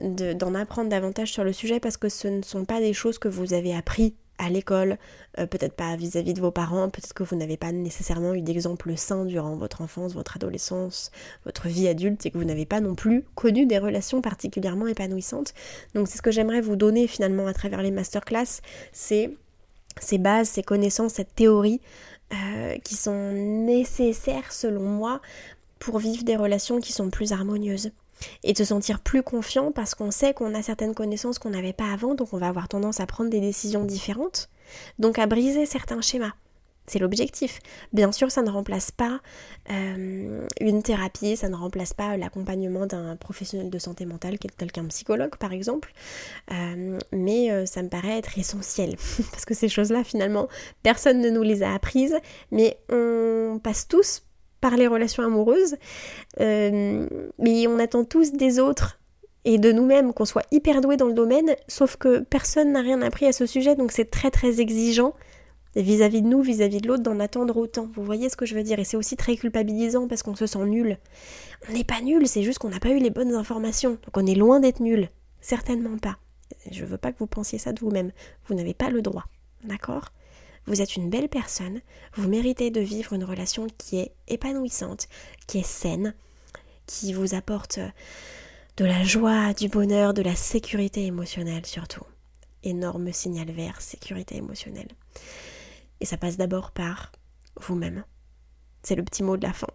d'en 0.00 0.54
apprendre 0.54 0.88
davantage 0.88 1.32
sur 1.32 1.44
le 1.44 1.52
sujet 1.52 1.80
parce 1.80 1.96
que 1.96 2.08
ce 2.08 2.28
ne 2.28 2.42
sont 2.42 2.64
pas 2.64 2.80
des 2.80 2.92
choses 2.92 3.18
que 3.18 3.28
vous 3.28 3.54
avez 3.54 3.74
appris 3.74 4.14
à 4.38 4.50
l'école, 4.50 4.98
euh, 5.38 5.46
peut-être 5.46 5.74
pas 5.74 5.96
vis-à-vis 5.96 6.32
de 6.32 6.40
vos 6.40 6.52
parents, 6.52 6.88
peut-être 6.88 7.12
que 7.12 7.24
vous 7.24 7.34
n'avez 7.34 7.56
pas 7.56 7.72
nécessairement 7.72 8.34
eu 8.34 8.40
d'exemple 8.40 8.96
sain 8.96 9.24
durant 9.24 9.56
votre 9.56 9.82
enfance, 9.82 10.14
votre 10.14 10.36
adolescence, 10.36 11.10
votre 11.44 11.66
vie 11.66 11.88
adulte 11.88 12.24
et 12.24 12.30
que 12.30 12.38
vous 12.38 12.44
n'avez 12.44 12.66
pas 12.66 12.80
non 12.80 12.94
plus 12.94 13.24
connu 13.34 13.66
des 13.66 13.78
relations 13.78 14.22
particulièrement 14.22 14.86
épanouissantes. 14.86 15.54
Donc 15.94 16.06
c'est 16.06 16.18
ce 16.18 16.22
que 16.22 16.30
j'aimerais 16.30 16.60
vous 16.60 16.76
donner 16.76 17.08
finalement 17.08 17.48
à 17.48 17.52
travers 17.52 17.82
les 17.82 17.90
masterclass, 17.90 18.60
c'est 18.92 19.36
ces 20.00 20.18
bases, 20.18 20.48
ces 20.48 20.62
connaissances, 20.62 21.14
cette 21.14 21.34
théorie 21.34 21.80
euh, 22.32 22.76
qui 22.84 22.94
sont 22.94 23.32
nécessaires 23.32 24.52
selon 24.52 24.82
moi 24.82 25.20
pour 25.78 25.98
vivre 25.98 26.24
des 26.24 26.36
relations 26.36 26.80
qui 26.80 26.92
sont 26.92 27.10
plus 27.10 27.32
harmonieuses 27.32 27.90
et 28.42 28.52
de 28.52 28.58
se 28.58 28.64
sentir 28.64 29.00
plus 29.00 29.22
confiant 29.22 29.72
parce 29.72 29.94
qu'on 29.94 30.10
sait 30.10 30.34
qu'on 30.34 30.54
a 30.54 30.62
certaines 30.62 30.94
connaissances 30.94 31.38
qu'on 31.38 31.50
n'avait 31.50 31.72
pas 31.72 31.92
avant, 31.92 32.14
donc 32.14 32.32
on 32.32 32.38
va 32.38 32.48
avoir 32.48 32.68
tendance 32.68 33.00
à 33.00 33.06
prendre 33.06 33.30
des 33.30 33.40
décisions 33.40 33.84
différentes, 33.84 34.48
donc 34.98 35.18
à 35.18 35.26
briser 35.26 35.66
certains 35.66 36.00
schémas. 36.00 36.34
C'est 36.88 36.98
l'objectif. 36.98 37.60
Bien 37.92 38.12
sûr, 38.12 38.30
ça 38.30 38.40
ne 38.40 38.50
remplace 38.50 38.90
pas 38.90 39.20
euh, 39.70 40.46
une 40.58 40.82
thérapie, 40.82 41.36
ça 41.36 41.50
ne 41.50 41.54
remplace 41.54 41.92
pas 41.92 42.16
l'accompagnement 42.16 42.86
d'un 42.86 43.14
professionnel 43.16 43.68
de 43.68 43.78
santé 43.78 44.06
mentale, 44.06 44.38
tel 44.38 44.72
qu'un 44.72 44.86
psychologue 44.86 45.36
par 45.36 45.52
exemple, 45.52 45.92
euh, 46.50 46.98
mais 47.12 47.52
euh, 47.52 47.66
ça 47.66 47.82
me 47.82 47.90
paraît 47.90 48.16
être 48.16 48.38
essentiel, 48.38 48.96
parce 49.30 49.44
que 49.44 49.52
ces 49.52 49.68
choses-là, 49.68 50.02
finalement, 50.02 50.48
personne 50.82 51.20
ne 51.20 51.28
nous 51.28 51.42
les 51.42 51.62
a 51.62 51.74
apprises, 51.74 52.16
mais 52.50 52.78
on 52.88 53.60
passe 53.62 53.86
tous 53.86 54.22
par 54.60 54.76
les 54.76 54.86
relations 54.86 55.22
amoureuses, 55.22 55.76
euh, 56.40 57.06
mais 57.38 57.66
on 57.66 57.78
attend 57.78 58.04
tous 58.04 58.32
des 58.32 58.58
autres 58.58 58.98
et 59.44 59.58
de 59.58 59.72
nous-mêmes 59.72 60.12
qu'on 60.12 60.24
soit 60.24 60.46
hyper 60.50 60.80
doués 60.80 60.96
dans 60.96 61.06
le 61.06 61.14
domaine, 61.14 61.54
sauf 61.68 61.96
que 61.96 62.20
personne 62.20 62.72
n'a 62.72 62.82
rien 62.82 63.00
appris 63.02 63.26
à 63.26 63.32
ce 63.32 63.46
sujet, 63.46 63.76
donc 63.76 63.92
c'est 63.92 64.10
très 64.10 64.30
très 64.30 64.60
exigeant 64.60 65.14
vis-à-vis 65.76 66.22
de 66.22 66.26
nous, 66.26 66.42
vis-à-vis 66.42 66.80
de 66.80 66.88
l'autre, 66.88 67.02
d'en 67.02 67.20
attendre 67.20 67.56
autant. 67.56 67.88
Vous 67.94 68.02
voyez 68.02 68.28
ce 68.28 68.36
que 68.36 68.46
je 68.46 68.54
veux 68.54 68.62
dire? 68.62 68.78
Et 68.78 68.84
c'est 68.84 68.96
aussi 68.96 69.16
très 69.16 69.36
culpabilisant 69.36 70.08
parce 70.08 70.22
qu'on 70.22 70.34
se 70.34 70.46
sent 70.46 70.64
nul. 70.64 70.98
On 71.68 71.72
n'est 71.72 71.84
pas 71.84 72.00
nul, 72.00 72.26
c'est 72.26 72.42
juste 72.42 72.58
qu'on 72.58 72.70
n'a 72.70 72.80
pas 72.80 72.90
eu 72.90 72.98
les 72.98 73.10
bonnes 73.10 73.34
informations, 73.34 73.90
donc 73.90 74.16
on 74.16 74.26
est 74.26 74.34
loin 74.34 74.60
d'être 74.60 74.80
nul. 74.80 75.08
Certainement 75.40 75.98
pas. 75.98 76.18
Je 76.70 76.84
veux 76.84 76.98
pas 76.98 77.12
que 77.12 77.18
vous 77.18 77.26
pensiez 77.26 77.58
ça 77.58 77.72
de 77.72 77.80
vous-même. 77.80 78.12
Vous 78.46 78.54
n'avez 78.54 78.74
pas 78.74 78.90
le 78.90 79.02
droit. 79.02 79.24
D'accord? 79.64 80.12
Vous 80.68 80.82
êtes 80.82 80.96
une 80.96 81.10
belle 81.10 81.28
personne, 81.28 81.80
vous 82.14 82.28
méritez 82.28 82.70
de 82.70 82.80
vivre 82.80 83.14
une 83.14 83.24
relation 83.24 83.66
qui 83.78 83.98
est 83.98 84.12
épanouissante, 84.28 85.08
qui 85.46 85.58
est 85.58 85.66
saine, 85.66 86.14
qui 86.86 87.12
vous 87.12 87.34
apporte 87.34 87.80
de 88.76 88.84
la 88.84 89.02
joie, 89.02 89.54
du 89.54 89.68
bonheur, 89.68 90.14
de 90.14 90.22
la 90.22 90.36
sécurité 90.36 91.04
émotionnelle 91.04 91.66
surtout. 91.66 92.04
Énorme 92.62 93.12
signal 93.12 93.50
vert, 93.50 93.80
sécurité 93.80 94.36
émotionnelle. 94.36 94.88
Et 96.00 96.06
ça 96.06 96.16
passe 96.16 96.36
d'abord 96.36 96.70
par 96.70 97.12
vous-même. 97.56 98.04
C'est 98.82 98.94
le 98.94 99.02
petit 99.02 99.22
mot 99.22 99.36
de 99.36 99.42
la 99.42 99.52
fin. 99.52 99.66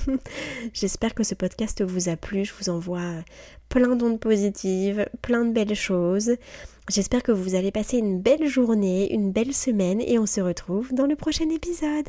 J'espère 0.72 1.14
que 1.14 1.22
ce 1.22 1.34
podcast 1.34 1.82
vous 1.82 2.08
a 2.08 2.16
plu. 2.16 2.44
Je 2.44 2.52
vous 2.58 2.70
envoie 2.70 3.22
plein 3.68 3.94
d'ondes 3.94 4.20
positives, 4.20 5.06
plein 5.20 5.44
de 5.44 5.52
belles 5.52 5.74
choses. 5.74 6.36
J'espère 6.90 7.22
que 7.22 7.32
vous 7.32 7.54
allez 7.54 7.70
passer 7.70 7.98
une 7.98 8.20
belle 8.20 8.46
journée, 8.46 9.12
une 9.12 9.32
belle 9.32 9.54
semaine 9.54 10.00
et 10.00 10.18
on 10.18 10.26
se 10.26 10.40
retrouve 10.40 10.92
dans 10.92 11.06
le 11.06 11.16
prochain 11.16 11.48
épisode. 11.50 12.08